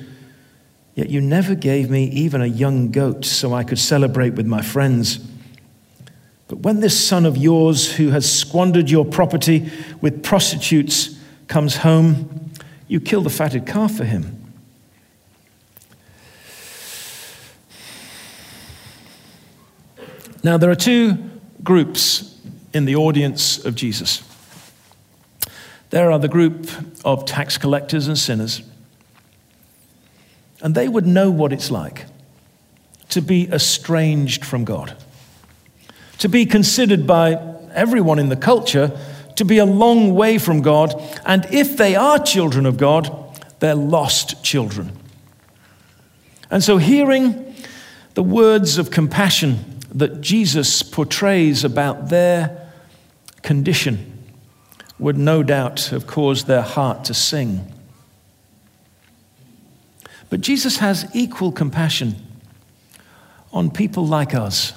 Yet 0.95 1.09
you 1.09 1.21
never 1.21 1.55
gave 1.55 1.89
me 1.89 2.05
even 2.05 2.41
a 2.41 2.45
young 2.45 2.91
goat 2.91 3.25
so 3.25 3.53
I 3.53 3.63
could 3.63 3.79
celebrate 3.79 4.33
with 4.33 4.45
my 4.45 4.61
friends. 4.61 5.19
But 6.47 6.59
when 6.59 6.81
this 6.81 6.99
son 6.99 7.25
of 7.25 7.37
yours, 7.37 7.95
who 7.95 8.09
has 8.09 8.29
squandered 8.29 8.89
your 8.89 9.05
property 9.05 9.71
with 10.01 10.21
prostitutes, 10.21 11.17
comes 11.47 11.77
home, 11.77 12.51
you 12.87 12.99
kill 12.99 13.21
the 13.21 13.29
fatted 13.29 13.65
calf 13.65 13.95
for 13.95 14.03
him. 14.03 14.37
Now, 20.43 20.57
there 20.57 20.71
are 20.71 20.75
two 20.75 21.17
groups 21.63 22.37
in 22.73 22.85
the 22.85 22.95
audience 22.95 23.63
of 23.63 23.75
Jesus. 23.75 24.23
There 25.91 26.11
are 26.11 26.19
the 26.19 26.27
group 26.27 26.69
of 27.05 27.25
tax 27.25 27.57
collectors 27.57 28.07
and 28.07 28.17
sinners, 28.17 28.61
and 30.61 30.75
they 30.75 30.87
would 30.87 31.05
know 31.05 31.31
what 31.31 31.53
it's 31.53 31.71
like 31.71 32.05
to 33.09 33.21
be 33.21 33.49
estranged 33.51 34.45
from 34.45 34.63
God, 34.63 34.95
to 36.19 36.29
be 36.29 36.45
considered 36.45 37.05
by 37.05 37.33
everyone 37.73 38.19
in 38.19 38.29
the 38.29 38.35
culture 38.35 38.97
to 39.35 39.45
be 39.45 39.57
a 39.57 39.65
long 39.65 40.13
way 40.13 40.37
from 40.37 40.61
God, 40.61 40.93
and 41.25 41.45
if 41.51 41.77
they 41.77 41.95
are 41.95 42.19
children 42.19 42.65
of 42.65 42.77
God, 42.77 43.39
they're 43.59 43.75
lost 43.75 44.43
children. 44.43 44.91
And 46.49 46.63
so, 46.63 46.77
hearing 46.77 47.55
the 48.13 48.23
words 48.23 48.77
of 48.77 48.91
compassion 48.91 49.79
that 49.93 50.21
Jesus 50.21 50.83
portrays 50.83 51.63
about 51.63 52.09
their 52.09 52.71
condition 53.41 54.23
would 54.99 55.17
no 55.17 55.43
doubt 55.43 55.85
have 55.85 56.05
caused 56.05 56.47
their 56.47 56.61
heart 56.61 57.05
to 57.05 57.13
sing. 57.13 57.70
But 60.31 60.41
Jesus 60.41 60.77
has 60.79 61.07
equal 61.13 61.51
compassion 61.51 62.15
on 63.53 63.69
people 63.69 64.07
like 64.07 64.33
us, 64.33 64.73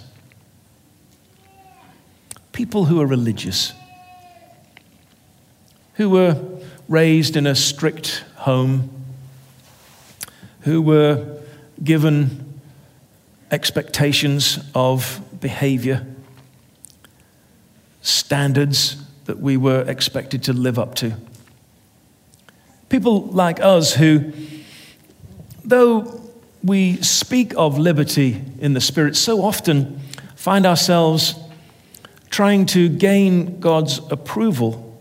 people 2.53 2.85
who 2.85 3.01
are 3.01 3.07
religious 3.07 3.73
who 5.95 6.11
were 6.11 6.37
raised 6.89 7.37
in 7.37 7.47
a 7.47 7.55
strict 7.55 8.25
home, 8.37 8.91
who 10.61 10.83
were 10.83 11.41
given 11.83 12.61
expectations 13.51 14.59
of 14.75 15.21
behavior, 15.41 16.07
standards 18.03 18.97
that 19.27 19.39
we 19.39 19.57
were 19.57 19.83
expected 19.89 20.43
to 20.43 20.53
live 20.53 20.79
up 20.79 20.95
to. 20.97 21.15
People 22.89 23.23
like 23.27 23.61
us 23.61 23.95
who, 23.95 24.33
though 25.65 26.21
we 26.63 26.97
speak 27.03 27.55
of 27.57 27.79
liberty 27.79 28.43
in 28.59 28.75
the 28.75 28.81
Spirit, 28.81 29.17
so 29.17 29.43
often 29.43 30.01
find 30.37 30.67
ourselves 30.67 31.35
trying 32.31 32.67
to 32.67 32.89
gain 32.89 33.61
God's 33.61 34.01
approval 34.11 35.01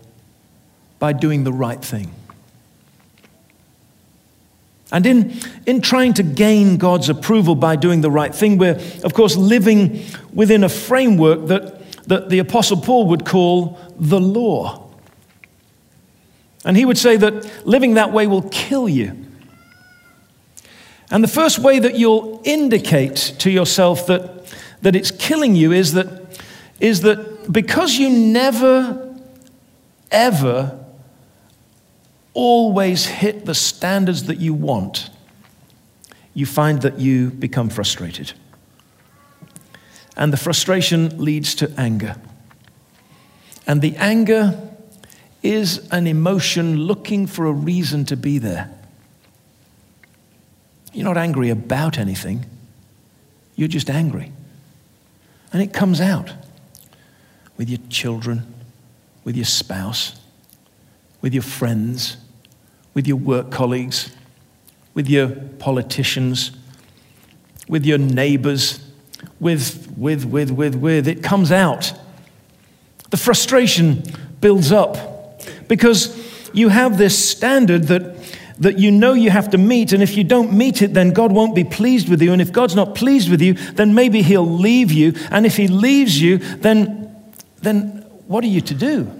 by 0.98 1.12
doing 1.12 1.44
the 1.44 1.52
right 1.52 1.82
thing. 1.82 2.10
And 4.92 5.06
in, 5.06 5.40
in 5.66 5.80
trying 5.80 6.14
to 6.14 6.22
gain 6.22 6.76
God's 6.76 7.08
approval 7.08 7.56
by 7.56 7.74
doing 7.74 8.00
the 8.00 8.10
right 8.10 8.32
thing, 8.32 8.58
we're, 8.58 8.80
of 9.02 9.12
course, 9.12 9.34
living 9.36 10.04
within 10.32 10.62
a 10.62 10.68
framework 10.68 11.48
that, 11.48 12.06
that 12.06 12.30
the 12.30 12.38
Apostle 12.38 12.76
Paul 12.76 13.08
would 13.08 13.26
call 13.26 13.78
the 13.98 14.20
law. 14.20 14.88
And 16.64 16.76
he 16.76 16.84
would 16.84 16.96
say 16.98 17.16
that 17.16 17.66
living 17.66 17.94
that 17.94 18.12
way 18.12 18.26
will 18.28 18.48
kill 18.50 18.88
you. 18.88 19.23
And 21.10 21.22
the 21.22 21.28
first 21.28 21.58
way 21.58 21.78
that 21.78 21.96
you'll 21.96 22.40
indicate 22.44 23.34
to 23.38 23.50
yourself 23.50 24.06
that, 24.06 24.46
that 24.82 24.96
it's 24.96 25.10
killing 25.10 25.54
you 25.54 25.72
is 25.72 25.92
that, 25.92 26.40
is 26.80 27.02
that 27.02 27.52
because 27.52 27.96
you 27.96 28.10
never, 28.10 29.16
ever 30.10 30.84
always 32.32 33.06
hit 33.06 33.46
the 33.46 33.54
standards 33.54 34.24
that 34.24 34.38
you 34.38 34.54
want, 34.54 35.10
you 36.32 36.46
find 36.46 36.82
that 36.82 36.98
you 36.98 37.30
become 37.30 37.68
frustrated. 37.68 38.32
And 40.16 40.32
the 40.32 40.36
frustration 40.36 41.22
leads 41.22 41.54
to 41.56 41.72
anger. 41.78 42.16
And 43.66 43.82
the 43.82 43.96
anger 43.96 44.60
is 45.42 45.88
an 45.90 46.06
emotion 46.06 46.76
looking 46.76 47.26
for 47.26 47.46
a 47.46 47.52
reason 47.52 48.04
to 48.06 48.16
be 48.16 48.38
there. 48.38 48.70
You're 50.94 51.04
not 51.04 51.16
angry 51.16 51.50
about 51.50 51.98
anything, 51.98 52.46
you're 53.56 53.68
just 53.68 53.90
angry. 53.90 54.32
And 55.52 55.60
it 55.62 55.72
comes 55.72 56.00
out 56.00 56.32
with 57.56 57.68
your 57.68 57.80
children, 57.88 58.52
with 59.24 59.36
your 59.36 59.44
spouse, 59.44 60.20
with 61.20 61.34
your 61.34 61.42
friends, 61.42 62.16
with 62.94 63.06
your 63.06 63.16
work 63.16 63.50
colleagues, 63.50 64.14
with 64.94 65.08
your 65.08 65.28
politicians, 65.28 66.52
with 67.68 67.84
your 67.84 67.98
neighbors, 67.98 68.80
with, 69.40 69.92
with, 69.96 70.24
with, 70.24 70.50
with, 70.50 70.74
with. 70.74 71.08
It 71.08 71.22
comes 71.22 71.50
out. 71.50 71.92
The 73.10 73.16
frustration 73.16 74.02
builds 74.40 74.70
up 74.72 75.40
because 75.68 76.20
you 76.52 76.68
have 76.68 76.98
this 76.98 77.30
standard 77.30 77.84
that, 77.84 78.23
that 78.58 78.78
you 78.78 78.90
know 78.90 79.14
you 79.14 79.30
have 79.30 79.50
to 79.50 79.58
meet, 79.58 79.92
and 79.92 80.02
if 80.02 80.16
you 80.16 80.24
don't 80.24 80.52
meet 80.52 80.82
it, 80.82 80.94
then 80.94 81.12
God 81.12 81.32
won't 81.32 81.54
be 81.54 81.64
pleased 81.64 82.08
with 82.08 82.22
you. 82.22 82.32
And 82.32 82.40
if 82.40 82.52
God's 82.52 82.76
not 82.76 82.94
pleased 82.94 83.30
with 83.30 83.42
you, 83.42 83.54
then 83.54 83.94
maybe 83.94 84.22
He'll 84.22 84.48
leave 84.48 84.92
you. 84.92 85.14
And 85.30 85.44
if 85.44 85.56
He 85.56 85.66
leaves 85.66 86.20
you, 86.20 86.38
then, 86.38 87.14
then 87.62 88.04
what 88.26 88.44
are 88.44 88.48
you 88.48 88.60
to 88.60 88.74
do? 88.74 89.10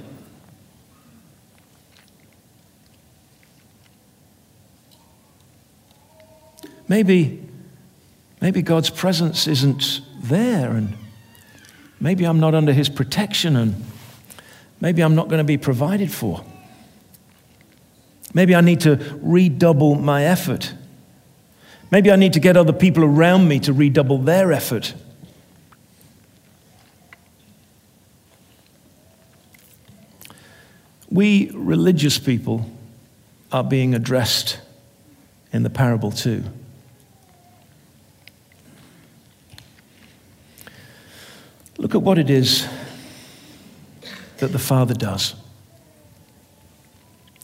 Maybe, 6.86 7.42
maybe 8.40 8.62
God's 8.62 8.90
presence 8.90 9.48
isn't 9.48 10.00
there, 10.22 10.70
and 10.70 10.96
maybe 11.98 12.24
I'm 12.24 12.38
not 12.38 12.54
under 12.54 12.72
His 12.72 12.88
protection, 12.88 13.56
and 13.56 13.84
maybe 14.80 15.02
I'm 15.02 15.14
not 15.14 15.28
going 15.28 15.38
to 15.38 15.44
be 15.44 15.56
provided 15.56 16.12
for. 16.12 16.44
Maybe 18.34 18.54
I 18.54 18.60
need 18.60 18.80
to 18.80 18.96
redouble 19.22 19.94
my 19.94 20.24
effort. 20.24 20.74
Maybe 21.90 22.10
I 22.10 22.16
need 22.16 22.32
to 22.32 22.40
get 22.40 22.56
other 22.56 22.72
people 22.72 23.04
around 23.04 23.46
me 23.46 23.60
to 23.60 23.72
redouble 23.72 24.18
their 24.18 24.52
effort. 24.52 24.94
We 31.08 31.52
religious 31.54 32.18
people 32.18 32.68
are 33.52 33.62
being 33.62 33.94
addressed 33.94 34.58
in 35.52 35.62
the 35.62 35.70
parable 35.70 36.10
too. 36.10 36.42
Look 41.78 41.94
at 41.94 42.02
what 42.02 42.18
it 42.18 42.30
is 42.30 42.66
that 44.38 44.48
the 44.48 44.58
Father 44.58 44.94
does. 44.94 45.36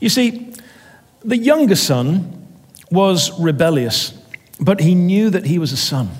You 0.00 0.08
see, 0.08 0.54
the 1.24 1.36
younger 1.36 1.76
son 1.76 2.46
was 2.90 3.38
rebellious, 3.40 4.12
but 4.60 4.80
he 4.80 4.94
knew 4.94 5.30
that 5.30 5.46
he 5.46 5.58
was 5.58 5.72
a 5.72 5.76
son. 5.76 6.10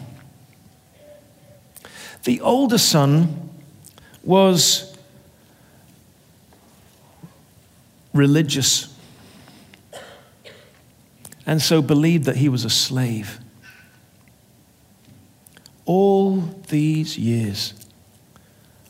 The 2.25 2.41
older 2.41 2.79
son 2.79 3.51
was 4.25 4.97
religious 8.12 8.93
and 11.47 11.62
so 11.62 11.81
believed 11.81 12.25
that 12.25 12.37
he 12.37 12.49
was 12.49 12.65
a 12.65 12.71
slave 12.71 13.39
all 15.87 16.41
these 16.69 17.17
years, 17.17 17.73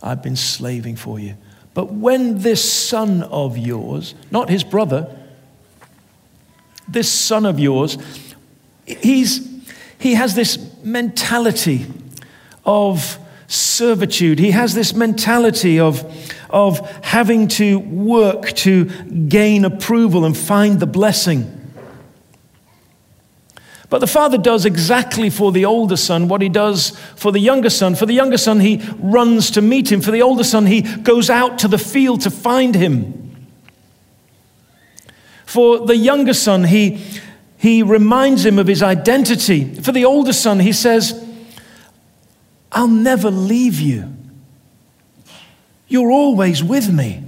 I've 0.03 0.23
been 0.23 0.35
slaving 0.35 0.97
for 0.97 1.21
you. 1.21 1.37
But 1.77 1.93
when 1.93 2.39
this 2.39 2.65
son 2.89 3.23
of 3.25 3.59
yours, 3.59 4.15
not 4.31 4.49
his 4.49 4.65
brother, 4.65 5.15
this 6.89 7.13
son 7.13 7.45
of 7.45 7.61
yours, 7.61 7.99
he's, 8.87 9.47
he 9.99 10.15
has 10.15 10.35
this 10.35 10.59
mentality 10.83 11.85
of 12.65 13.19
servitude. 13.47 14.39
He 14.39 14.53
has 14.53 14.73
this 14.73 14.95
mentality 14.95 15.79
of, 15.79 16.03
of 16.49 16.79
having 17.05 17.47
to 17.49 17.79
work 17.79 18.53
to 18.55 18.87
gain 19.29 19.67
approval 19.67 20.25
and 20.25 20.35
find 20.35 20.81
the 20.81 20.87
blessing. 20.87 21.56
But 23.89 24.01
the 24.01 24.07
father 24.07 24.37
does 24.37 24.65
exactly 24.65 25.31
for 25.31 25.53
the 25.53 25.65
older 25.65 25.97
son 25.97 26.27
what 26.29 26.43
he 26.43 26.49
does 26.49 26.91
for 27.15 27.31
the 27.31 27.39
younger 27.39 27.71
son. 27.71 27.95
For 27.95 28.07
the 28.07 28.13
younger 28.15 28.39
son, 28.39 28.61
he 28.61 28.83
runs 28.99 29.51
to 29.53 29.63
meet 29.63 29.93
him. 29.93 30.01
For 30.01 30.11
the 30.11 30.23
older 30.23 30.43
son, 30.43 30.67
he 30.67 30.83
goes 30.83 31.31
out 31.31 31.61
to 31.61 31.69
the 31.69 31.79
field 31.79 32.23
to 32.23 32.31
find 32.31 32.75
him. 32.75 33.47
For 35.45 35.87
the 35.87 35.97
younger 35.97 36.35
son, 36.35 36.65
he, 36.65 37.05
he 37.59 37.85
reminds 37.85 38.45
him 38.45 38.59
of 38.59 38.67
his 38.67 38.83
identity. 38.83 39.75
For 39.77 39.93
the 39.93 40.05
older 40.05 40.33
son, 40.33 40.59
he 40.59 40.73
says, 40.73 41.25
I'll 42.73 42.89
never 42.89 43.31
leave 43.31 43.81
you. 43.81 44.13
You're 45.87 46.11
always 46.11 46.65
with 46.65 46.93
me. 46.93 47.23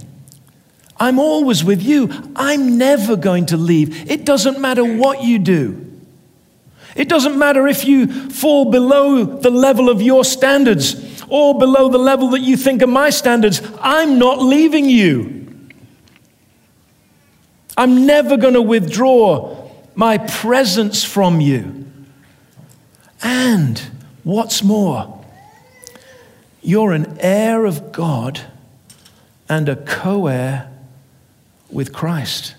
I'm 0.99 1.17
always 1.17 1.63
with 1.63 1.81
you. 1.81 2.09
I'm 2.35 2.77
never 2.77 3.15
going 3.15 3.45
to 3.47 3.57
leave. 3.57 4.11
It 4.11 4.25
doesn't 4.25 4.59
matter 4.59 4.83
what 4.83 5.23
you 5.23 5.39
do. 5.39 5.88
It 6.95 7.07
doesn't 7.07 7.37
matter 7.37 7.67
if 7.67 7.85
you 7.85 8.29
fall 8.29 8.71
below 8.71 9.23
the 9.23 9.49
level 9.49 9.89
of 9.89 10.01
your 10.01 10.23
standards 10.23 11.23
or 11.27 11.57
below 11.57 11.89
the 11.89 11.99
level 11.99 12.29
that 12.31 12.41
you 12.41 12.57
think 12.57 12.81
are 12.81 12.87
my 12.87 13.09
standards. 13.09 13.61
I'm 13.81 14.17
not 14.17 14.41
leaving 14.41 14.85
you. 14.89 15.47
I'm 17.77 18.05
never 18.05 18.35
going 18.35 18.55
to 18.55 18.61
withdraw 18.61 19.69
my 19.95 20.17
presence 20.17 21.03
from 21.03 21.39
you. 21.39 21.85
And 23.21 23.79
what's 24.23 24.63
more, 24.63 25.23
you're 26.61 26.91
an 26.91 27.17
heir 27.19 27.65
of 27.65 27.91
God 27.91 28.41
and 29.47 29.69
a 29.69 29.75
co 29.75 30.27
heir 30.27 30.71
with 31.69 31.93
Christ. 31.93 32.55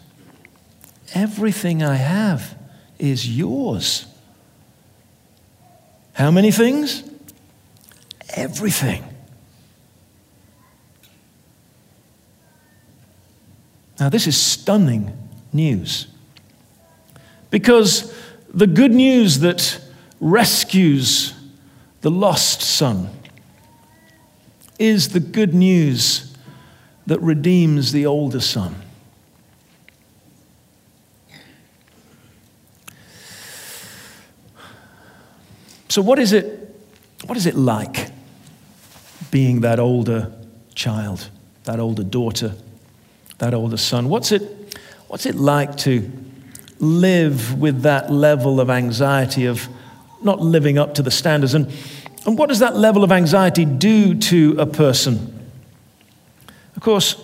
Everything 1.15 1.83
I 1.83 1.97
have 1.97 2.57
is 2.99 3.37
yours. 3.37 4.07
How 6.21 6.31
many 6.31 6.51
things? 6.51 7.03
Everything. 8.35 9.03
Now, 13.99 14.11
this 14.11 14.27
is 14.27 14.37
stunning 14.37 15.17
news. 15.51 16.09
Because 17.49 18.15
the 18.53 18.67
good 18.67 18.93
news 18.93 19.39
that 19.39 19.81
rescues 20.21 21.33
the 22.03 22.11
lost 22.11 22.61
son 22.61 23.09
is 24.79 25.15
the 25.15 25.21
good 25.21 25.55
news 25.55 26.37
that 27.07 27.19
redeems 27.21 27.93
the 27.93 28.05
older 28.05 28.41
son. 28.41 28.75
So, 35.91 36.01
what 36.03 36.21
is 36.21 36.33
it, 36.33 36.73
what 37.27 37.37
is 37.37 37.47
it 37.47 37.57
like 37.57 38.13
being 39.33 39.63
that 39.63 39.81
older 39.81 40.33
child, 40.77 41.29
that 41.65 41.81
older 41.81 42.05
daughter, 42.05 42.55
that 43.39 43.55
older 43.55 43.77
son? 43.77 44.09
What's 44.09 44.31
it, 44.31 44.79
what's 45.09 45.27
it 45.27 45.35
like 45.35 45.77
to 45.79 46.09
live 46.79 47.59
with 47.59 47.83
that 47.83 48.13
level 48.13 48.61
of 48.61 48.71
anxiety 48.71 49.47
of 49.47 49.69
not 50.23 50.39
living 50.39 50.79
up 50.79 50.95
to 50.95 51.03
the 51.03 51.11
standards? 51.11 51.55
And, 51.55 51.67
and 52.25 52.39
what 52.39 52.51
does 52.51 52.61
that 52.61 52.77
level 52.77 53.03
of 53.03 53.11
anxiety 53.11 53.65
do 53.65 54.15
to 54.15 54.61
a 54.61 54.67
person? 54.67 55.51
Of 56.77 56.83
course, 56.83 57.21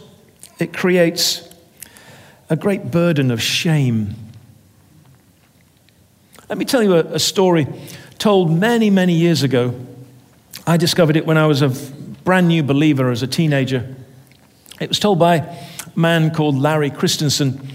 it 0.59 0.77
creates 0.77 1.49
a 2.51 2.57
great 2.57 2.91
burden 2.91 3.31
of 3.31 3.41
shame. 3.41 4.17
Let 6.49 6.59
me 6.59 6.65
tell 6.65 6.83
you 6.83 6.95
a, 6.95 7.05
a 7.15 7.19
story 7.21 7.69
told 8.19 8.51
many, 8.51 8.91
many 8.91 9.15
years 9.15 9.43
ago 9.43 9.75
I 10.67 10.77
discovered 10.77 11.17
it 11.17 11.27
when 11.27 11.37
I 11.37 11.47
was 11.47 11.63
a 11.63 11.69
brand 12.25 12.49
new 12.49 12.63
believer 12.63 13.11
as 13.11 13.23
a 13.23 13.27
teenager. 13.27 13.95
It 14.81 14.89
was 14.89 14.99
told 14.99 15.19
by 15.19 15.37
a 15.37 15.57
man 15.95 16.33
called 16.33 16.57
Larry 16.57 16.91
Christenson, 16.91 17.73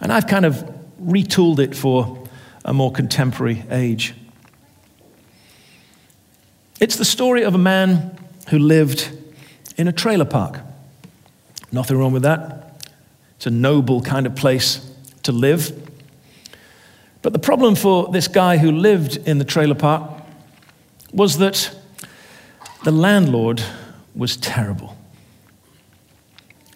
and 0.00 0.12
I've 0.12 0.26
kind 0.26 0.46
of 0.46 0.64
retooled 1.02 1.58
it 1.58 1.76
for 1.76 2.26
a 2.64 2.72
more 2.72 2.92
contemporary 2.92 3.62
age. 3.70 4.14
It's 6.80 6.96
the 6.96 7.04
story 7.04 7.42
of 7.42 7.54
a 7.54 7.58
man 7.58 8.18
who 8.48 8.58
lived 8.58 9.10
in 9.76 9.86
a 9.86 9.92
trailer 9.92 10.24
park. 10.24 10.60
Nothing 11.72 11.98
wrong 11.98 12.12
with 12.12 12.22
that. 12.22 12.86
It's 13.36 13.46
a 13.46 13.50
noble 13.50 14.00
kind 14.00 14.26
of 14.26 14.34
place 14.34 14.90
to 15.24 15.32
live. 15.32 15.89
But 17.22 17.32
the 17.32 17.38
problem 17.38 17.74
for 17.74 18.10
this 18.10 18.28
guy 18.28 18.56
who 18.56 18.72
lived 18.72 19.16
in 19.28 19.38
the 19.38 19.44
trailer 19.44 19.74
park 19.74 20.10
was 21.12 21.38
that 21.38 21.76
the 22.84 22.90
landlord 22.90 23.62
was 24.14 24.36
terrible. 24.36 24.96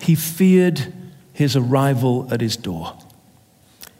He 0.00 0.14
feared 0.14 0.92
his 1.32 1.56
arrival 1.56 2.28
at 2.30 2.40
his 2.40 2.56
door. 2.56 2.96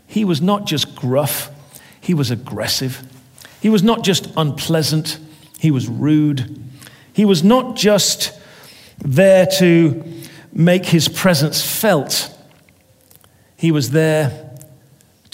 He 0.07 0.25
was 0.25 0.43
not 0.43 0.67
just 0.67 0.95
gruff, 0.95 1.51
he 2.01 2.15
was 2.15 2.31
aggressive. 2.31 3.03
He 3.61 3.71
was 3.71 3.83
not 3.83 4.05
just 4.05 4.31
unpleasant, 4.37 5.19
he 5.59 5.71
was 5.71 5.89
rude. 5.89 6.63
He 7.15 7.25
was 7.25 7.43
not 7.43 7.77
just 7.77 8.39
there 8.99 9.47
to 9.59 10.05
make 10.53 10.85
his 10.87 11.09
presence 11.09 11.63
felt, 11.63 12.31
he 13.57 13.73
was 13.73 13.91
there 13.91 14.44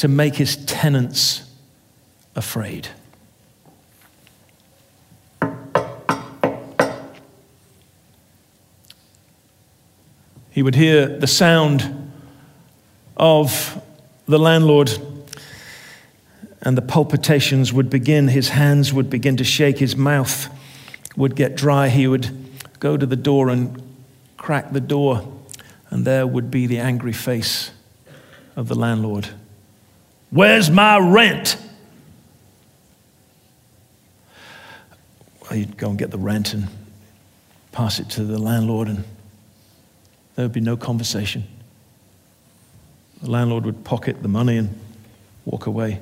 to 0.00 0.08
make 0.08 0.36
his 0.36 0.56
tenants 0.64 1.42
afraid. 2.34 2.88
He 10.50 10.62
would 10.62 10.74
hear 10.74 11.06
the 11.06 11.26
sound 11.26 12.12
of 13.18 13.78
the 14.24 14.38
landlord, 14.38 14.90
and 16.62 16.78
the 16.78 16.82
palpitations 16.82 17.70
would 17.70 17.90
begin. 17.90 18.28
His 18.28 18.48
hands 18.48 18.94
would 18.94 19.10
begin 19.10 19.36
to 19.36 19.44
shake, 19.44 19.80
his 19.80 19.96
mouth 19.96 20.48
would 21.14 21.36
get 21.36 21.56
dry. 21.56 21.90
He 21.90 22.06
would 22.06 22.30
go 22.78 22.96
to 22.96 23.04
the 23.04 23.16
door 23.16 23.50
and 23.50 23.98
crack 24.38 24.72
the 24.72 24.80
door, 24.80 25.30
and 25.90 26.06
there 26.06 26.26
would 26.26 26.50
be 26.50 26.66
the 26.66 26.78
angry 26.78 27.12
face 27.12 27.70
of 28.56 28.68
the 28.68 28.74
landlord. 28.74 29.28
Where's 30.30 30.70
my 30.70 30.98
rent? 30.98 31.56
Well, 35.42 35.58
you'd 35.58 35.76
go 35.76 35.90
and 35.90 35.98
get 35.98 36.12
the 36.12 36.18
rent 36.18 36.54
and 36.54 36.68
pass 37.72 37.98
it 37.98 38.08
to 38.10 38.24
the 38.24 38.38
landlord, 38.38 38.88
and 38.88 39.04
there 40.36 40.44
would 40.44 40.52
be 40.52 40.60
no 40.60 40.76
conversation. 40.76 41.44
The 43.22 43.30
landlord 43.30 43.64
would 43.64 43.84
pocket 43.84 44.22
the 44.22 44.28
money 44.28 44.56
and 44.56 44.78
walk 45.44 45.66
away. 45.66 45.98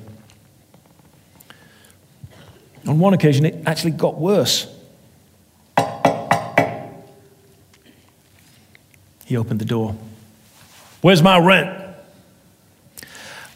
On 2.87 2.99
one 2.99 3.13
occasion, 3.13 3.45
it 3.45 3.63
actually 3.65 3.91
got 3.91 4.19
worse. 4.19 4.67
He 9.25 9.37
opened 9.37 9.59
the 9.59 9.65
door. 9.65 9.95
Where's 11.01 11.21
my 11.21 11.37
rent? 11.39 11.88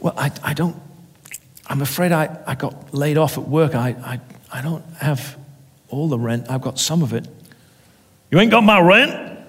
Well, 0.04 0.14
I, 0.18 0.32
I 0.44 0.54
don't, 0.54 0.76
I'm 1.66 1.82
afraid 1.82 2.12
I, 2.12 2.38
I 2.46 2.56
got 2.56 2.94
laid 2.94 3.18
off 3.18 3.38
at 3.38 3.48
work. 3.48 3.74
I, 3.74 3.96
I, 4.52 4.60
I 4.60 4.62
don't 4.62 4.84
have 4.98 5.38
all 5.88 6.10
the 6.10 6.20
rent, 6.20 6.48
I've 6.50 6.62
got 6.62 6.78
some 6.78 7.02
of 7.02 7.14
it. 7.14 7.26
You 8.30 8.38
ain't 8.38 8.52
got 8.52 8.66
my 8.66 8.82
rent? 8.82 9.40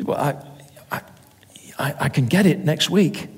Well, 0.00 0.18
I, 0.18 0.34
I, 0.90 1.00
I, 1.78 1.94
I 2.00 2.08
can 2.08 2.26
get 2.26 2.46
it 2.46 2.58
next 2.58 2.90
week. 2.90 3.28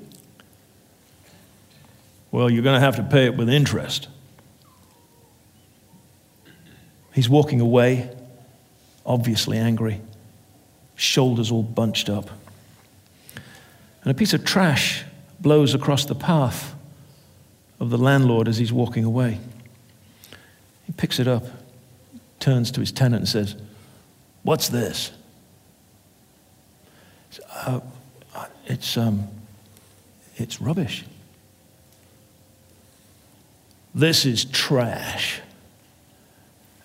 Well, 2.31 2.49
you're 2.49 2.63
going 2.63 2.79
to 2.79 2.83
have 2.83 2.95
to 2.95 3.03
pay 3.03 3.25
it 3.25 3.37
with 3.37 3.47
interest. 3.47 4.07
He's 7.13 7.29
walking 7.29 7.61
away, 7.61 8.09
obviously 9.05 9.59
angry, 9.59 10.01
shoulders 10.95 11.51
all 11.51 11.61
bunched 11.61 12.09
up 12.09 12.31
and 14.07 14.15
a 14.15 14.17
piece 14.17 14.33
of 14.33 14.45
trash 14.45 15.03
blows 15.41 15.75
across 15.75 16.05
the 16.05 16.15
path 16.15 16.73
of 17.77 17.89
the 17.89 17.97
landlord 17.97 18.47
as 18.47 18.55
he's 18.55 18.71
walking 18.71 19.03
away. 19.03 19.37
He 20.85 20.93
picks 20.93 21.19
it 21.19 21.27
up, 21.27 21.43
turns 22.39 22.71
to 22.71 22.79
his 22.79 22.89
tenant, 22.89 23.19
and 23.19 23.27
says, 23.27 23.57
What's 24.43 24.69
this? 24.69 25.11
Uh, 27.53 27.81
it's, 28.65 28.95
um, 28.95 29.27
it's 30.37 30.61
rubbish. 30.61 31.03
This 33.93 34.25
is 34.25 34.45
trash, 34.45 35.41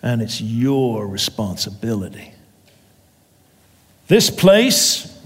and 0.01 0.21
it's 0.21 0.41
your 0.41 1.07
responsibility. 1.07 2.33
This 4.09 4.29
place, 4.29 5.17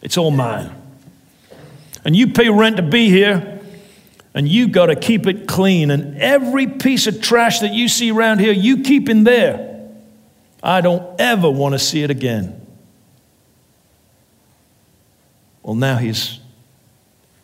it's 0.00 0.16
all 0.16 0.30
mine 0.30 0.84
and 2.04 2.14
you 2.14 2.28
pay 2.28 2.48
rent 2.48 2.76
to 2.76 2.82
be 2.82 3.08
here, 3.08 3.60
and 4.34 4.48
you 4.48 4.68
got 4.68 4.86
to 4.86 4.96
keep 4.96 5.26
it 5.26 5.48
clean. 5.48 5.90
And 5.90 6.16
every 6.18 6.66
piece 6.66 7.06
of 7.06 7.20
trash 7.20 7.60
that 7.60 7.72
you 7.72 7.88
see 7.88 8.10
around 8.10 8.38
here, 8.40 8.52
you 8.52 8.82
keep 8.82 9.08
in 9.08 9.24
there. 9.24 9.90
I 10.62 10.80
don't 10.80 11.20
ever 11.20 11.50
want 11.50 11.74
to 11.74 11.78
see 11.78 12.02
it 12.02 12.10
again. 12.10 12.66
Well, 15.62 15.74
now 15.74 15.96
he's 15.96 16.40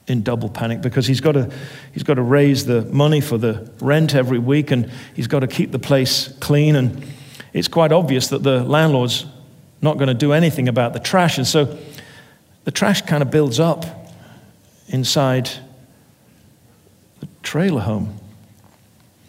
in 0.07 0.23
double 0.23 0.49
panic 0.49 0.83
because 0.83 1.07
he's 1.07 1.21
got 1.21 1.33
to, 1.33 1.51
he's 1.93 2.03
got 2.03 2.15
to 2.15 2.23
raise 2.23 2.67
the 2.67 2.83
money 2.83 3.21
for 3.21 3.39
the 3.39 3.71
rent 3.81 4.15
every 4.15 4.39
week 4.39 4.71
and 4.71 4.91
he's 5.15 5.27
got 5.27 5.41
to 5.41 5.47
keep 5.47 5.73
the 5.73 5.79
place 5.79 6.29
clean. 6.41 6.77
And 6.77 7.05
it's 7.53 7.69
quite 7.69 7.93
obvious 7.93 8.29
that 8.29 8.43
the 8.43 8.63
landlord's 8.63 9.27
not 9.81 9.97
going 9.97 10.09
to 10.09 10.15
do 10.15 10.33
anything 10.33 10.69
about 10.69 10.93
the 10.93 11.01
trash. 11.01 11.39
And 11.39 11.47
so 11.47 11.79
the 12.65 12.71
trash 12.71 13.03
kind 13.03 13.23
of 13.23 13.31
builds 13.31 13.61
up 13.61 13.85
inside 14.89 15.51
the 17.21 17.29
trailer 17.43 17.81
home. 17.81 18.19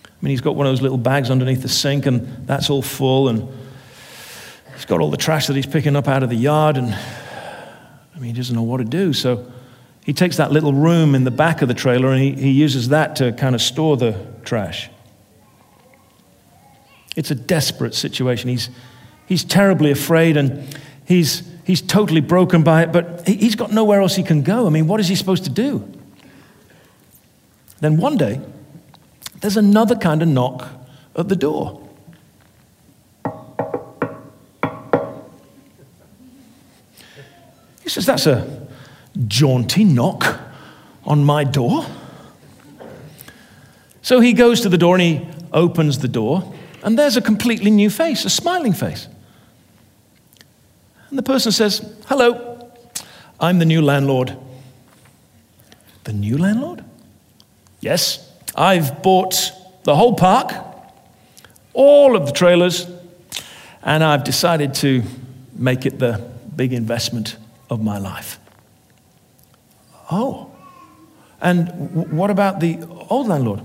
I 0.05 0.09
mean, 0.21 0.31
he's 0.31 0.41
got 0.41 0.55
one 0.55 0.65
of 0.65 0.71
those 0.71 0.81
little 0.81 0.97
bags 0.97 1.29
underneath 1.29 1.61
the 1.61 1.69
sink, 1.69 2.05
and 2.05 2.47
that's 2.47 2.69
all 2.69 2.81
full, 2.81 3.29
and 3.29 3.47
he's 4.73 4.85
got 4.85 5.01
all 5.01 5.11
the 5.11 5.17
trash 5.17 5.47
that 5.47 5.55
he's 5.55 5.65
picking 5.65 5.95
up 5.95 6.07
out 6.07 6.23
of 6.23 6.29
the 6.29 6.35
yard, 6.35 6.77
and 6.77 6.93
I 8.15 8.19
mean, 8.19 8.33
he 8.33 8.33
doesn't 8.33 8.55
know 8.55 8.63
what 8.63 8.77
to 8.77 8.85
do. 8.85 9.13
So 9.13 9.51
he 10.05 10.13
takes 10.13 10.37
that 10.37 10.51
little 10.51 10.71
room 10.71 11.15
in 11.15 11.23
the 11.23 11.31
back 11.31 11.61
of 11.61 11.67
the 11.67 11.73
trailer 11.73 12.11
and 12.11 12.21
he, 12.21 12.31
he 12.33 12.51
uses 12.51 12.89
that 12.89 13.15
to 13.17 13.33
kind 13.33 13.55
of 13.55 13.61
store 13.61 13.97
the 13.97 14.15
trash. 14.45 14.89
It's 17.15 17.31
a 17.31 17.35
desperate 17.35 17.95
situation. 17.95 18.49
He's, 18.49 18.69
he's 19.25 19.43
terribly 19.43 19.91
afraid, 19.91 20.37
and 20.37 20.77
he's 21.05 21.49
he's 21.65 21.81
totally 21.81 22.21
broken 22.21 22.63
by 22.63 22.83
it, 22.83 22.91
but 22.91 23.27
he's 23.27 23.55
got 23.55 23.71
nowhere 23.71 24.01
else 24.01 24.15
he 24.15 24.23
can 24.23 24.43
go. 24.43 24.67
I 24.67 24.69
mean, 24.69 24.87
what 24.87 24.99
is 24.99 25.07
he 25.07 25.15
supposed 25.15 25.43
to 25.43 25.49
do? 25.49 25.91
Then 27.81 27.97
one 27.97 28.15
day, 28.17 28.39
there's 29.41 29.57
another 29.57 29.95
kind 29.95 30.21
of 30.21 30.27
knock 30.27 30.67
at 31.15 31.27
the 31.27 31.35
door. 31.35 31.81
He 37.83 37.89
says, 37.89 38.05
That's 38.05 38.25
a 38.25 38.67
jaunty 39.27 39.83
knock 39.83 40.39
on 41.03 41.23
my 41.23 41.43
door. 41.43 41.85
So 44.01 44.19
he 44.19 44.33
goes 44.33 44.61
to 44.61 44.69
the 44.69 44.77
door 44.77 44.95
and 44.95 45.01
he 45.01 45.27
opens 45.51 45.99
the 45.99 46.07
door, 46.07 46.53
and 46.83 46.97
there's 46.97 47.17
a 47.17 47.21
completely 47.21 47.71
new 47.71 47.89
face, 47.89 48.25
a 48.25 48.29
smiling 48.29 48.73
face. 48.73 49.07
And 51.15 51.19
the 51.25 51.31
person 51.31 51.53
says, 51.53 51.95
Hello, 52.07 52.69
I'm 53.39 53.57
the 53.57 53.63
new 53.63 53.81
landlord. 53.81 54.35
The 56.03 56.11
new 56.11 56.37
landlord? 56.37 56.83
Yes, 57.79 58.29
I've 58.53 59.01
bought 59.01 59.53
the 59.85 59.95
whole 59.95 60.15
park, 60.15 60.51
all 61.71 62.17
of 62.17 62.25
the 62.25 62.33
trailers, 62.33 62.85
and 63.81 64.03
I've 64.03 64.25
decided 64.25 64.73
to 64.73 65.03
make 65.53 65.85
it 65.85 65.99
the 65.99 66.21
big 66.53 66.73
investment 66.73 67.37
of 67.69 67.81
my 67.81 67.97
life. 67.97 68.37
Oh, 70.11 70.51
and 71.39 72.11
what 72.11 72.29
about 72.29 72.59
the 72.59 72.85
old 73.09 73.29
landlord? 73.29 73.61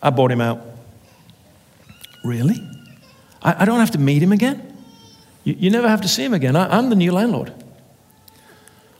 I 0.00 0.10
bought 0.10 0.30
him 0.30 0.40
out. 0.40 0.60
Really? 2.22 2.64
I 3.42 3.64
don't 3.64 3.80
have 3.80 3.90
to 3.90 3.98
meet 3.98 4.22
him 4.22 4.30
again? 4.30 4.71
You, 5.44 5.56
you 5.58 5.70
never 5.70 5.88
have 5.88 6.00
to 6.02 6.08
see 6.08 6.24
him 6.24 6.34
again. 6.34 6.56
I, 6.56 6.76
I'm 6.76 6.90
the 6.90 6.96
new 6.96 7.12
landlord. 7.12 7.52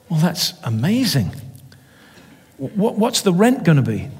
Well, 0.09 0.21
that's 0.21 0.55
amazing. 0.65 1.31
What, 2.59 2.97
what's 2.97 3.23
the 3.23 3.33
rent 3.33 3.65
going 3.65 3.77
to 3.77 3.83
be? 3.83 3.99
He 3.99 4.11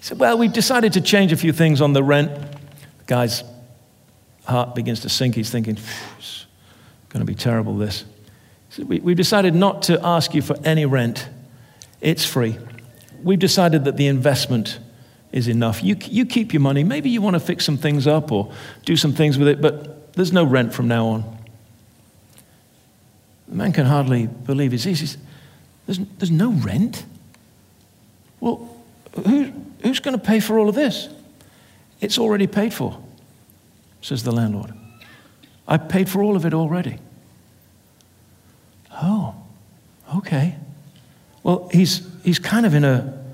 said, 0.00 0.18
Well, 0.18 0.38
we've 0.38 0.52
decided 0.52 0.92
to 0.94 1.00
change 1.00 1.32
a 1.32 1.36
few 1.36 1.52
things 1.52 1.80
on 1.80 1.92
the 1.92 2.02
rent. 2.02 2.30
The 2.34 3.04
guy's 3.06 3.42
heart 4.44 4.74
begins 4.74 5.00
to 5.00 5.08
sink. 5.08 5.34
He's 5.34 5.50
thinking, 5.50 5.78
it's 6.18 6.46
going 7.08 7.20
to 7.20 7.26
be 7.26 7.34
terrible, 7.34 7.76
this. 7.76 8.04
So 8.70 8.84
we, 8.84 9.00
we've 9.00 9.16
decided 9.16 9.54
not 9.54 9.82
to 9.84 10.04
ask 10.04 10.34
you 10.34 10.42
for 10.42 10.56
any 10.64 10.86
rent, 10.86 11.28
it's 12.00 12.24
free. 12.24 12.58
We've 13.22 13.38
decided 13.38 13.84
that 13.84 13.96
the 13.96 14.06
investment 14.06 14.78
is 15.32 15.48
enough. 15.48 15.82
You, 15.82 15.96
you 16.00 16.24
keep 16.24 16.52
your 16.52 16.60
money. 16.60 16.84
Maybe 16.84 17.10
you 17.10 17.20
want 17.20 17.34
to 17.34 17.40
fix 17.40 17.64
some 17.64 17.76
things 17.76 18.06
up 18.06 18.30
or 18.30 18.52
do 18.84 18.96
some 18.96 19.12
things 19.12 19.38
with 19.38 19.48
it, 19.48 19.60
but 19.60 20.12
there's 20.12 20.32
no 20.32 20.44
rent 20.44 20.72
from 20.72 20.88
now 20.88 21.06
on. 21.06 21.37
Man 23.48 23.72
can 23.72 23.86
hardly 23.86 24.26
believe 24.26 24.72
his 24.72 24.86
ears. 24.86 25.16
There's, 25.86 25.98
there's 26.18 26.30
no 26.30 26.52
rent? 26.52 27.04
Well, 28.40 28.68
who, 29.26 29.52
who's 29.82 30.00
going 30.00 30.18
to 30.18 30.24
pay 30.24 30.40
for 30.40 30.58
all 30.58 30.68
of 30.68 30.74
this? 30.74 31.08
It's 32.00 32.18
already 32.18 32.46
paid 32.46 32.72
for, 32.72 33.00
says 34.02 34.22
the 34.22 34.32
landlord. 34.32 34.72
I 35.66 35.76
paid 35.76 36.08
for 36.08 36.22
all 36.22 36.36
of 36.36 36.44
it 36.44 36.54
already. 36.54 36.98
Oh, 39.02 39.34
okay. 40.16 40.56
Well, 41.42 41.68
he's, 41.72 42.06
he's 42.24 42.38
kind 42.38 42.66
of 42.66 42.74
in 42.74 42.84
a, 42.84 43.24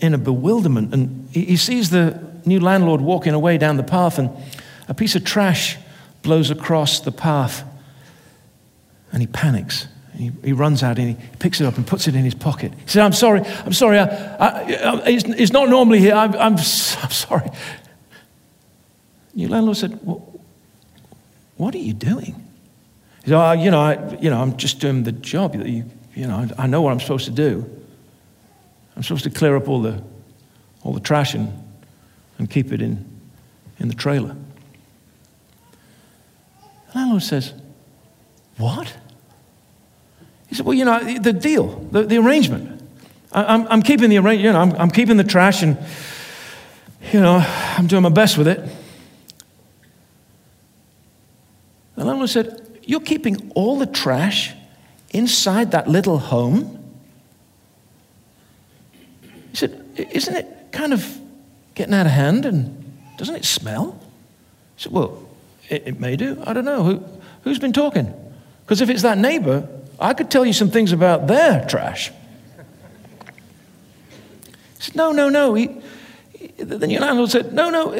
in 0.00 0.14
a 0.14 0.18
bewilderment, 0.18 0.92
and 0.92 1.28
he 1.30 1.56
sees 1.56 1.90
the 1.90 2.20
new 2.44 2.60
landlord 2.60 3.00
walking 3.00 3.34
away 3.34 3.58
down 3.58 3.76
the 3.76 3.82
path, 3.82 4.18
and 4.18 4.30
a 4.88 4.94
piece 4.94 5.14
of 5.14 5.24
trash 5.24 5.76
blows 6.22 6.50
across 6.50 7.00
the 7.00 7.12
path, 7.12 7.64
and 9.16 9.22
he 9.22 9.26
panics. 9.28 9.88
He, 10.14 10.30
he, 10.44 10.52
runs 10.52 10.82
out 10.82 10.98
and 10.98 11.16
he 11.16 11.26
picks 11.38 11.58
it 11.58 11.64
up 11.64 11.78
and 11.78 11.86
puts 11.86 12.06
it 12.06 12.14
in 12.14 12.22
his 12.22 12.34
pocket. 12.34 12.70
He 12.74 12.88
said, 12.88 13.02
I'm 13.02 13.14
sorry, 13.14 13.40
I'm 13.64 13.72
sorry, 13.72 13.98
I, 13.98 14.04
I, 14.04 14.48
I, 14.48 15.08
it's, 15.08 15.24
it's, 15.24 15.52
not 15.52 15.70
normally 15.70 16.00
here, 16.00 16.12
I'm, 16.12 16.34
I'm, 16.34 16.52
I'm 16.52 16.58
sorry. 16.58 17.50
Your 19.34 19.48
landlord 19.48 19.78
said, 19.78 19.98
well, 20.04 20.38
What 21.56 21.74
are 21.74 21.78
you 21.78 21.94
doing? 21.94 22.34
He 23.24 23.30
said, 23.30 23.38
oh, 23.38 23.52
you, 23.52 23.70
know, 23.70 23.80
I, 23.80 24.18
you 24.20 24.28
know, 24.28 24.38
I'm 24.38 24.58
just 24.58 24.80
doing 24.80 25.02
the 25.02 25.12
job. 25.12 25.54
You, 25.54 25.88
you 26.14 26.26
know, 26.26 26.46
I 26.58 26.66
know 26.66 26.82
what 26.82 26.92
I'm 26.92 27.00
supposed 27.00 27.24
to 27.24 27.30
do. 27.30 27.64
I'm 28.96 29.02
supposed 29.02 29.24
to 29.24 29.30
clear 29.30 29.56
up 29.56 29.66
all 29.66 29.80
the, 29.80 30.02
all 30.82 30.92
the 30.92 31.00
trash 31.00 31.32
and, 31.32 31.50
and 32.36 32.50
keep 32.50 32.70
it 32.70 32.82
in, 32.82 33.02
in 33.78 33.88
the 33.88 33.94
trailer. 33.94 34.36
The 36.92 36.98
landlord 36.98 37.22
says, 37.22 37.54
What? 38.58 38.94
Said, 40.56 40.64
Well, 40.64 40.74
you 40.74 40.86
know, 40.86 41.18
the 41.18 41.34
deal, 41.34 41.66
the, 41.90 42.04
the 42.04 42.16
arrangement. 42.16 42.80
I, 43.30 43.54
am 43.54 43.66
I'm 43.68 43.82
keeping 43.82 44.08
the 44.08 44.16
arrangement, 44.16 44.40
you 44.40 44.52
know, 44.52 44.60
I'm, 44.60 44.72
I'm 44.72 44.90
keeping 44.90 45.18
the 45.18 45.24
trash 45.24 45.62
and, 45.62 45.76
you 47.12 47.20
know, 47.20 47.44
I'm 47.76 47.86
doing 47.86 48.02
my 48.02 48.08
best 48.08 48.38
with 48.38 48.48
it. 48.48 48.58
And 48.58 48.70
the 51.96 52.04
landlord 52.04 52.30
said, 52.30 52.80
You're 52.84 53.00
keeping 53.00 53.52
all 53.54 53.78
the 53.78 53.86
trash 53.86 54.54
inside 55.10 55.72
that 55.72 55.88
little 55.88 56.18
home? 56.18 56.72
He 59.50 59.56
said, 59.56 59.84
Isn't 59.96 60.36
it 60.36 60.68
kind 60.72 60.94
of 60.94 61.06
getting 61.74 61.92
out 61.92 62.06
of 62.06 62.12
hand 62.12 62.46
and 62.46 62.82
doesn't 63.18 63.34
it 63.34 63.44
smell? 63.44 64.00
He 64.76 64.84
said, 64.84 64.92
Well, 64.92 65.22
it, 65.68 65.82
it 65.86 66.00
may 66.00 66.16
do. 66.16 66.42
I 66.46 66.54
don't 66.54 66.64
know. 66.64 66.82
Who, 66.82 67.04
who's 67.42 67.58
been 67.58 67.74
talking? 67.74 68.14
Because 68.64 68.80
if 68.80 68.88
it's 68.88 69.02
that 69.02 69.18
neighbor, 69.18 69.68
I 69.98 70.14
could 70.14 70.30
tell 70.30 70.44
you 70.44 70.52
some 70.52 70.70
things 70.70 70.92
about 70.92 71.26
their 71.26 71.66
trash. 71.66 72.10
He 74.76 74.82
said, 74.82 74.96
No, 74.96 75.12
no, 75.12 75.28
no. 75.28 75.54
He, 75.54 75.68
the 76.58 76.86
new 76.86 77.00
landlord 77.00 77.30
said, 77.30 77.52
No, 77.52 77.70
no. 77.70 77.92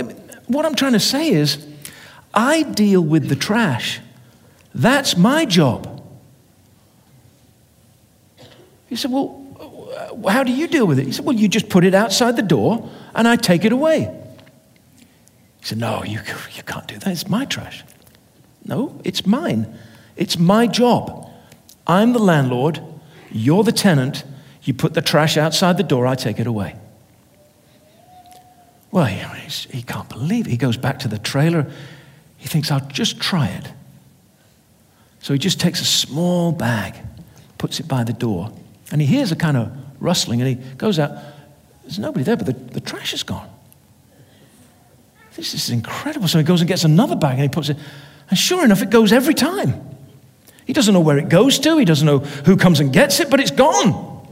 What 0.46 0.66
I'm 0.66 0.74
trying 0.74 0.92
to 0.92 1.00
say 1.00 1.30
is, 1.30 1.66
I 2.34 2.62
deal 2.62 3.00
with 3.00 3.28
the 3.28 3.36
trash. 3.36 4.00
That's 4.74 5.16
my 5.16 5.46
job. 5.46 5.92
He 8.88 8.96
said, 8.96 9.10
Well, 9.10 9.42
uh, 9.98 10.28
how 10.28 10.44
do 10.44 10.52
you 10.52 10.66
deal 10.66 10.86
with 10.86 10.98
it? 10.98 11.06
He 11.06 11.12
said, 11.12 11.24
Well, 11.24 11.36
you 11.36 11.48
just 11.48 11.68
put 11.68 11.84
it 11.84 11.94
outside 11.94 12.36
the 12.36 12.42
door 12.42 12.88
and 13.14 13.26
I 13.26 13.36
take 13.36 13.64
it 13.64 13.72
away. 13.72 14.14
He 15.60 15.66
said, 15.66 15.78
No, 15.78 16.04
you, 16.04 16.20
you 16.54 16.62
can't 16.62 16.86
do 16.86 16.98
that. 16.98 17.08
It's 17.08 17.28
my 17.28 17.46
trash. 17.46 17.84
No, 18.64 19.00
it's 19.02 19.26
mine. 19.26 19.78
It's 20.16 20.38
my 20.38 20.66
job. 20.66 21.25
I'm 21.86 22.12
the 22.12 22.18
landlord, 22.18 22.80
you're 23.30 23.62
the 23.62 23.72
tenant, 23.72 24.24
you 24.62 24.74
put 24.74 24.94
the 24.94 25.02
trash 25.02 25.36
outside 25.36 25.76
the 25.76 25.82
door, 25.82 26.06
I 26.06 26.14
take 26.14 26.40
it 26.40 26.46
away. 26.46 26.74
Well, 28.90 29.04
he, 29.04 29.18
he 29.70 29.82
can't 29.82 30.08
believe 30.08 30.46
it. 30.46 30.50
He 30.50 30.56
goes 30.56 30.76
back 30.76 31.00
to 31.00 31.08
the 31.08 31.18
trailer. 31.18 31.70
He 32.38 32.48
thinks, 32.48 32.70
I'll 32.70 32.86
just 32.88 33.20
try 33.20 33.48
it. 33.48 33.70
So 35.20 35.32
he 35.32 35.38
just 35.38 35.60
takes 35.60 35.80
a 35.80 35.84
small 35.84 36.52
bag, 36.52 36.94
puts 37.58 37.78
it 37.80 37.88
by 37.88 38.04
the 38.04 38.12
door, 38.12 38.52
and 38.90 39.00
he 39.00 39.06
hears 39.06 39.32
a 39.32 39.36
kind 39.36 39.56
of 39.56 39.76
rustling, 40.00 40.40
and 40.40 40.48
he 40.48 40.76
goes 40.76 40.98
out. 40.98 41.10
There's 41.82 41.98
nobody 41.98 42.24
there, 42.24 42.36
but 42.36 42.46
the, 42.46 42.52
the 42.52 42.80
trash 42.80 43.12
is 43.12 43.22
gone. 43.22 43.48
This 45.34 45.52
is 45.52 45.68
incredible. 45.70 46.26
So 46.28 46.38
he 46.38 46.44
goes 46.44 46.60
and 46.60 46.68
gets 46.68 46.84
another 46.84 47.16
bag, 47.16 47.32
and 47.32 47.42
he 47.42 47.48
puts 47.48 47.68
it, 47.68 47.76
and 48.30 48.38
sure 48.38 48.64
enough, 48.64 48.82
it 48.82 48.90
goes 48.90 49.12
every 49.12 49.34
time. 49.34 49.85
He 50.66 50.72
doesn't 50.72 50.92
know 50.92 51.00
where 51.00 51.16
it 51.16 51.28
goes 51.28 51.58
to, 51.60 51.78
he 51.78 51.84
doesn't 51.84 52.06
know 52.06 52.18
who 52.18 52.56
comes 52.56 52.80
and 52.80 52.92
gets 52.92 53.20
it, 53.20 53.30
but 53.30 53.40
it's 53.40 53.52
gone. 53.52 54.26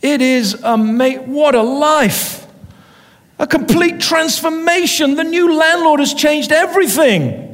It 0.00 0.22
is 0.22 0.54
a 0.62 0.76
mate, 0.76 1.22
what 1.22 1.54
a 1.54 1.62
life! 1.62 2.46
A 3.38 3.46
complete 3.46 4.00
transformation. 4.00 5.14
The 5.14 5.22
new 5.22 5.54
landlord 5.54 6.00
has 6.00 6.12
changed 6.12 6.50
everything. 6.50 7.44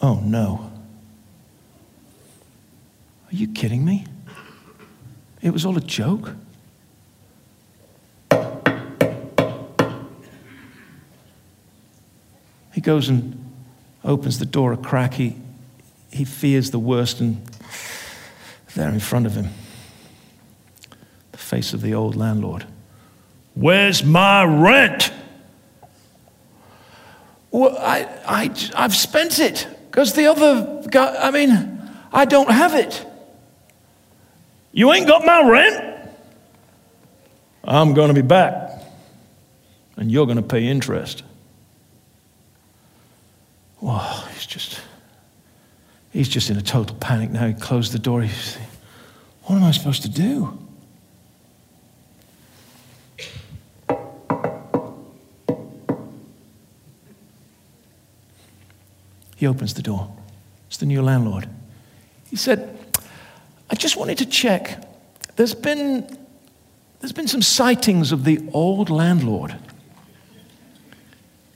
Oh 0.00 0.20
no. 0.24 0.70
Are 3.30 3.34
you 3.34 3.48
kidding 3.48 3.84
me? 3.84 4.06
It 5.42 5.50
was 5.50 5.66
all 5.66 5.76
a 5.76 5.80
joke? 5.80 6.34
Goes 12.82 13.08
and 13.08 13.38
opens 14.04 14.38
the 14.38 14.46
door 14.46 14.72
a 14.72 14.76
crack. 14.76 15.14
He, 15.14 15.36
he 16.10 16.24
fears 16.24 16.70
the 16.70 16.78
worst, 16.78 17.20
and 17.20 17.42
there 18.74 18.88
in 18.88 19.00
front 19.00 19.26
of 19.26 19.34
him, 19.34 19.48
the 21.32 21.38
face 21.38 21.72
of 21.72 21.80
the 21.80 21.94
old 21.94 22.16
landlord. 22.16 22.66
Where's 23.54 24.02
my 24.02 24.44
rent? 24.44 25.12
Well, 27.50 27.76
I, 27.78 28.08
I, 28.26 28.50
I've 28.74 28.96
spent 28.96 29.38
it 29.38 29.66
because 29.90 30.14
the 30.14 30.26
other 30.26 30.82
guy, 30.90 31.14
I 31.16 31.30
mean, 31.30 31.80
I 32.12 32.24
don't 32.24 32.50
have 32.50 32.74
it. 32.74 33.04
You 34.72 34.90
ain't 34.92 35.06
got 35.06 35.24
my 35.24 35.46
rent? 35.48 36.08
I'm 37.64 37.92
going 37.92 38.08
to 38.08 38.14
be 38.14 38.26
back, 38.26 38.82
and 39.96 40.10
you're 40.10 40.26
going 40.26 40.38
to 40.38 40.42
pay 40.42 40.66
interest. 40.66 41.22
Whoa, 43.82 43.98
he's 44.32 44.46
just, 44.46 44.80
he's 46.12 46.28
just 46.28 46.50
in 46.50 46.56
a 46.56 46.62
total 46.62 46.94
panic 46.94 47.30
now. 47.30 47.48
He 47.48 47.54
closed 47.54 47.90
the 47.90 47.98
door. 47.98 48.22
He's 48.22 48.56
what 49.42 49.56
am 49.56 49.64
I 49.64 49.72
supposed 49.72 50.02
to 50.02 50.08
do? 50.08 50.56
He 59.34 59.48
opens 59.48 59.74
the 59.74 59.82
door. 59.82 60.14
It's 60.68 60.76
the 60.76 60.86
new 60.86 61.02
landlord. 61.02 61.48
He 62.30 62.36
said, 62.36 62.78
I 63.68 63.74
just 63.74 63.96
wanted 63.96 64.18
to 64.18 64.26
check. 64.26 64.80
There's 65.34 65.56
been, 65.56 66.06
there's 67.00 67.12
been 67.12 67.26
some 67.26 67.42
sightings 67.42 68.12
of 68.12 68.22
the 68.22 68.48
old 68.52 68.90
landlord. 68.90 69.56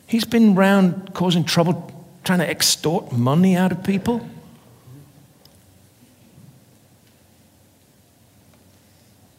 He's 0.08 0.24
been 0.24 0.56
around 0.56 1.14
causing 1.14 1.44
trouble 1.44 1.95
trying 2.26 2.40
to 2.40 2.50
extort 2.50 3.12
money 3.12 3.56
out 3.56 3.70
of 3.70 3.84
people? 3.84 4.28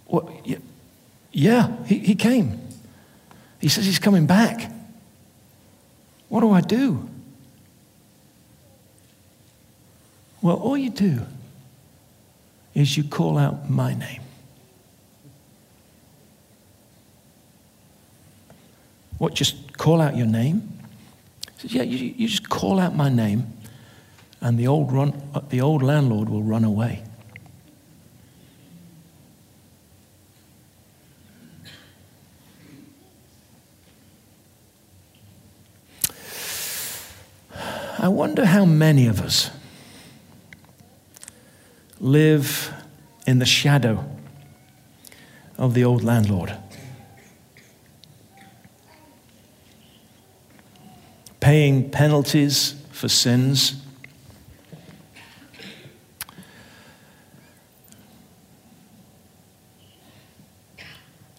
Well, 0.07 0.31
yeah, 1.33 1.85
he, 1.85 1.99
he 1.99 2.15
came. 2.15 2.61
He 3.59 3.67
says 3.67 3.85
he's 3.85 3.99
coming 3.99 4.25
back. 4.25 4.71
What 6.29 6.39
do 6.39 6.51
I 6.51 6.61
do? 6.61 7.09
Well, 10.41 10.55
all 10.55 10.77
you 10.77 10.89
do 10.89 11.21
is 12.73 12.95
you 12.95 13.03
call 13.03 13.37
out 13.37 13.69
my 13.69 13.93
name. 13.95 14.21
What, 19.17 19.33
just 19.33 19.77
call 19.77 19.99
out 19.99 20.15
your 20.15 20.27
name? 20.27 20.76
He 21.57 21.61
says, 21.61 21.73
Yeah, 21.73 21.83
you, 21.83 22.13
you 22.17 22.27
just 22.27 22.49
call 22.49 22.79
out 22.79 22.95
my 22.95 23.09
name, 23.09 23.51
and 24.41 24.57
the 24.57 24.67
old, 24.67 24.91
run, 24.91 25.21
uh, 25.33 25.41
the 25.49 25.61
old 25.61 25.81
landlord 25.81 26.29
will 26.29 26.43
run 26.43 26.63
away. 26.63 27.03
I 37.99 38.09
wonder 38.09 38.45
how 38.45 38.63
many 38.63 39.07
of 39.07 39.21
us 39.21 39.49
live 41.99 42.71
in 43.25 43.39
the 43.39 43.45
shadow 43.45 44.05
of 45.57 45.73
the 45.73 45.83
old 45.83 46.03
landlord. 46.03 46.55
Paying 51.47 51.91
penalties 51.91 52.75
for 52.91 53.07
sins. 53.07 53.81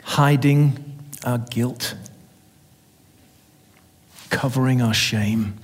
Hiding 0.02 0.98
our 1.26 1.36
guilt, 1.36 1.94
covering 4.30 4.80
our 4.80 4.94
shame. 4.94 5.59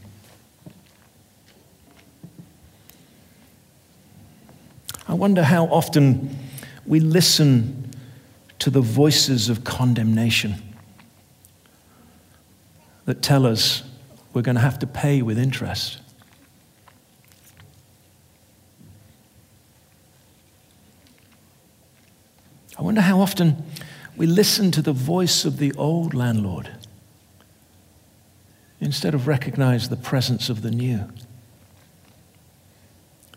I 5.08 5.14
wonder 5.14 5.42
how 5.42 5.68
often 5.68 6.36
we 6.84 7.00
listen 7.00 7.90
to 8.58 8.68
the 8.68 8.82
voices 8.82 9.48
of 9.48 9.64
condemnation 9.64 10.56
that 13.06 13.22
tell 13.22 13.46
us 13.46 13.84
we're 14.34 14.42
going 14.42 14.56
to 14.56 14.60
have 14.60 14.80
to 14.80 14.86
pay 14.86 15.22
with 15.22 15.38
interest. 15.38 16.00
I 22.76 22.82
wonder 22.82 23.00
how 23.00 23.20
often 23.20 23.64
we 24.16 24.26
listen 24.26 24.72
to 24.72 24.82
the 24.82 24.92
voice 24.92 25.44
of 25.44 25.58
the 25.58 25.72
old 25.74 26.12
landlord 26.12 26.68
instead 28.80 29.14
of 29.14 29.28
recognize 29.28 29.88
the 29.88 29.96
presence 29.96 30.50
of 30.50 30.62
the 30.62 30.70
new, 30.70 31.08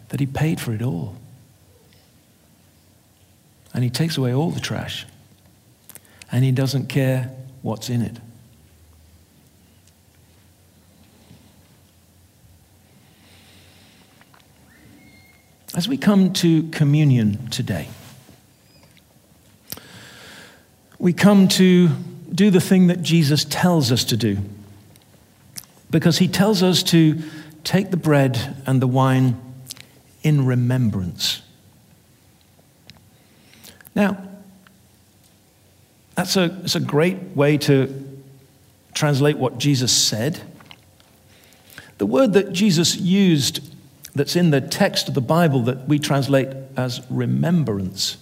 that 0.09 0.19
he 0.19 0.25
paid 0.25 0.59
for 0.59 0.73
it 0.73 0.81
all 0.81 1.15
and 3.73 3.83
he 3.83 3.89
takes 3.89 4.17
away 4.17 4.33
all 4.33 4.49
the 4.49 4.59
trash 4.59 5.05
and 6.31 6.43
he 6.43 6.51
doesn't 6.51 6.87
care 6.87 7.31
what's 7.61 7.89
in 7.89 8.01
it. 8.01 8.17
As 15.77 15.87
we 15.87 15.95
come 15.95 16.33
to 16.33 16.63
communion 16.69 17.49
today, 17.49 17.87
we 20.97 21.13
come 21.13 21.47
to 21.49 21.89
do 22.33 22.49
the 22.49 22.59
thing 22.59 22.87
that 22.87 23.03
Jesus 23.03 23.45
tells 23.45 23.91
us 23.91 24.03
to 24.05 24.17
do. 24.17 24.39
Because 25.91 26.17
he 26.17 26.27
tells 26.27 26.63
us 26.63 26.81
to 26.81 27.21
take 27.63 27.91
the 27.91 27.97
bread 27.97 28.57
and 28.65 28.81
the 28.81 28.87
wine 28.87 29.39
in 30.23 30.47
remembrance. 30.47 31.43
Now, 33.93 34.17
that's 36.15 36.35
a, 36.37 36.47
that's 36.47 36.75
a 36.75 36.79
great 36.79 37.19
way 37.35 37.55
to 37.59 38.23
translate 38.95 39.37
what 39.37 39.59
Jesus 39.59 39.95
said. 39.95 40.41
The 41.99 42.07
word 42.07 42.33
that 42.33 42.51
Jesus 42.51 42.95
used 42.95 43.59
that's 44.17 44.35
in 44.35 44.51
the 44.51 44.61
text 44.61 45.07
of 45.07 45.13
the 45.13 45.21
Bible 45.21 45.61
that 45.63 45.87
we 45.87 45.99
translate 45.99 46.49
as 46.75 47.01
remembrance 47.09 48.17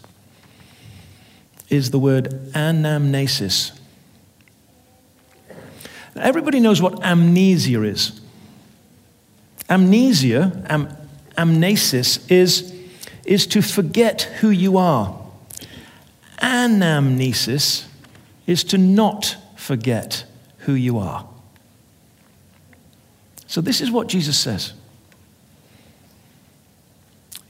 is 1.70 1.92
the 1.92 2.00
word 2.00 2.26
anamnesis. 2.54 3.72
Everybody 6.16 6.60
knows 6.60 6.82
what 6.82 7.04
amnesia 7.04 7.82
is. 7.84 8.22
Amnesia, 9.70 10.64
am, 10.70 10.96
amnesis, 11.38 12.32
is, 12.32 12.74
is 13.26 13.48
to 13.48 13.62
forget 13.62 14.22
who 14.40 14.50
you 14.50 14.78
are 14.78 15.26
anamnesis 16.46 17.86
is 18.46 18.64
to 18.64 18.78
not 18.78 19.36
forget 19.56 20.26
who 20.60 20.74
you 20.74 21.00
are. 21.00 21.28
So, 23.48 23.62
this 23.62 23.82
is 23.82 23.92
what 23.92 24.08
Jesus 24.08 24.38
says. 24.38 24.74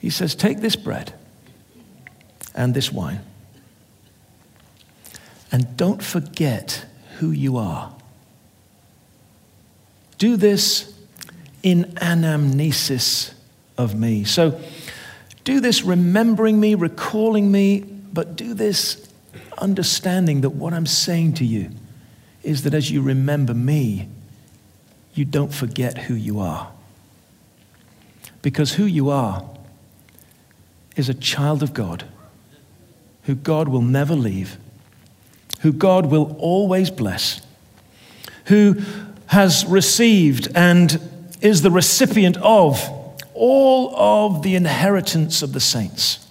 He 0.06 0.12
says, 0.12 0.36
Take 0.36 0.60
this 0.60 0.76
bread 0.76 1.16
and 2.54 2.76
this 2.76 2.92
wine, 2.92 3.22
and 5.52 5.76
don't 5.78 6.04
forget 6.04 6.86
who 7.18 7.32
you 7.32 7.58
are. 7.58 7.92
Do 10.20 10.38
this 10.38 10.94
in 11.64 11.86
anamnesis 11.96 13.34
of 13.80 13.96
me. 13.96 14.26
So, 14.26 14.62
do 15.44 15.60
this 15.60 15.82
remembering 15.82 16.60
me, 16.60 16.76
recalling 16.76 17.52
me, 17.52 17.80
but 17.80 18.36
do 18.36 18.54
this 18.54 19.12
understanding 19.58 20.42
that 20.42 20.52
what 20.52 20.72
I'm 20.72 20.86
saying 20.86 21.34
to 21.34 21.46
you 21.46 21.72
is 22.44 22.62
that 22.62 22.76
as 22.76 22.92
you 22.92 23.02
remember 23.02 23.56
me, 23.56 24.08
you 25.16 25.26
don't 25.26 25.52
forget 25.52 25.98
who 25.98 26.14
you 26.14 26.42
are. 26.42 26.72
Because 28.44 28.74
who 28.74 28.86
you 28.86 29.10
are 29.10 29.50
is 30.96 31.10
a 31.10 31.14
child 31.14 31.62
of 31.62 31.74
God, 31.74 32.06
who 33.24 33.36
God 33.36 33.68
will 33.68 33.82
never 33.82 34.16
leave, 34.16 34.58
who 35.62 35.74
God 35.74 36.08
will 36.08 36.36
always 36.40 36.90
bless, 36.90 37.42
who 38.46 38.82
has 39.28 39.66
received 39.66 40.48
and 40.56 41.00
is 41.42 41.62
the 41.62 41.72
recipient 41.72 42.38
of 42.38 42.80
all 43.34 43.96
of 43.96 44.42
the 44.44 44.56
inheritance 44.56 45.42
of 45.42 45.54
the 45.54 45.60
saints. 45.60 46.26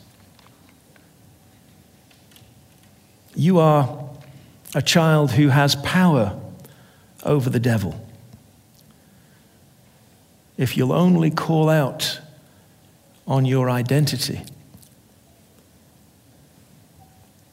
You 3.37 3.59
are 3.59 4.09
a 4.75 4.83
child 4.83 5.33
who 5.33 5.49
has 5.49 5.75
power 5.77 6.41
over 7.25 7.51
the 7.51 7.61
devil. 7.61 8.01
If 10.57 10.77
you'll 10.77 10.93
only 10.93 11.31
call 11.31 11.69
out 11.69 12.21
on 13.27 13.45
your 13.45 13.71
identity, 13.71 14.41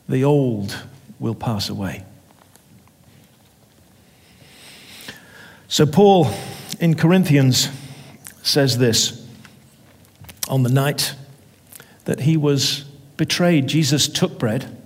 the 0.10 0.24
old 0.24 0.78
will 1.20 1.36
pass 1.36 1.70
away. 1.70 2.04
So, 5.68 5.86
Paul 5.86 6.30
in 6.80 6.96
Corinthians 6.96 7.70
says 8.44 8.78
this 8.78 9.26
on 10.50 10.64
the 10.64 10.70
night 10.70 11.16
that 12.06 12.22
he 12.22 12.36
was 12.36 12.82
betrayed, 13.16 13.68
Jesus 13.68 14.10
took 14.10 14.38
bread 14.38 14.78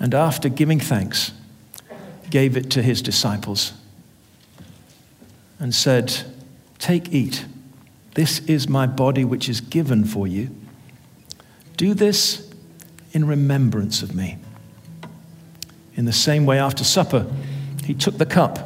and 0.00 0.14
after 0.14 0.48
giving 0.48 0.80
thanks, 0.80 1.32
gave 2.30 2.56
it 2.56 2.70
to 2.70 2.82
his 2.82 3.02
disciples 3.02 3.72
and 5.58 5.74
said, 5.74 6.14
Take, 6.78 7.12
eat. 7.12 7.44
This 8.18 8.40
is 8.48 8.68
my 8.68 8.84
body 8.88 9.24
which 9.24 9.48
is 9.48 9.60
given 9.60 10.04
for 10.04 10.26
you. 10.26 10.50
Do 11.76 11.94
this 11.94 12.52
in 13.12 13.24
remembrance 13.24 14.02
of 14.02 14.12
me. 14.12 14.38
In 15.94 16.04
the 16.04 16.12
same 16.12 16.44
way, 16.44 16.58
after 16.58 16.82
supper, 16.82 17.30
he 17.84 17.94
took 17.94 18.18
the 18.18 18.26
cup, 18.26 18.58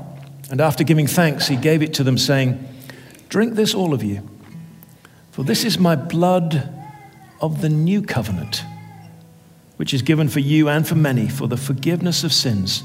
and 0.50 0.58
after 0.62 0.84
giving 0.84 1.06
thanks, 1.06 1.48
he 1.48 1.56
gave 1.56 1.82
it 1.82 1.92
to 1.92 2.02
them, 2.02 2.16
saying, 2.16 2.66
Drink 3.28 3.52
this, 3.52 3.74
all 3.74 3.92
of 3.92 4.02
you, 4.02 4.26
for 5.32 5.44
this 5.44 5.66
is 5.66 5.78
my 5.78 5.96
blood 5.96 6.72
of 7.42 7.60
the 7.60 7.68
new 7.68 8.00
covenant 8.00 8.64
which 9.76 9.92
is 9.92 10.00
given 10.00 10.30
for 10.30 10.40
you 10.40 10.70
and 10.70 10.88
for 10.88 10.94
many 10.94 11.28
for 11.28 11.46
the 11.46 11.58
forgiveness 11.58 12.24
of 12.24 12.32
sins. 12.32 12.84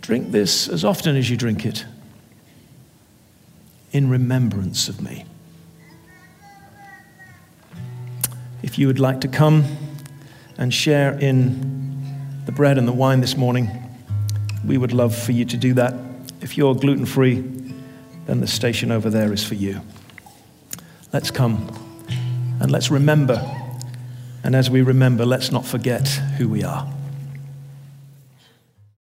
Drink 0.00 0.32
this 0.32 0.66
as 0.66 0.84
often 0.84 1.14
as 1.14 1.30
you 1.30 1.36
drink 1.36 1.64
it 1.64 1.84
in 3.92 4.08
remembrance 4.08 4.88
of 4.88 5.00
me. 5.00 5.24
If 8.62 8.78
you 8.78 8.86
would 8.86 8.98
like 8.98 9.20
to 9.22 9.28
come 9.28 9.64
and 10.58 10.72
share 10.72 11.18
in 11.18 12.42
the 12.46 12.52
bread 12.52 12.78
and 12.78 12.86
the 12.86 12.92
wine 12.92 13.20
this 13.20 13.36
morning, 13.36 13.70
we 14.64 14.76
would 14.76 14.92
love 14.92 15.16
for 15.16 15.32
you 15.32 15.44
to 15.46 15.56
do 15.56 15.74
that. 15.74 15.94
If 16.40 16.56
you're 16.56 16.74
gluten 16.74 17.06
free, 17.06 17.40
then 18.26 18.40
the 18.40 18.46
station 18.46 18.90
over 18.90 19.10
there 19.10 19.32
is 19.32 19.44
for 19.44 19.54
you. 19.54 19.80
Let's 21.12 21.30
come 21.30 21.68
and 22.60 22.70
let's 22.70 22.90
remember 22.90 23.60
and 24.42 24.56
as 24.56 24.70
we 24.70 24.82
remember, 24.82 25.26
let's 25.26 25.52
not 25.52 25.66
forget 25.66 26.08
who 26.08 26.48
we 26.48 26.64
are. 26.64 26.90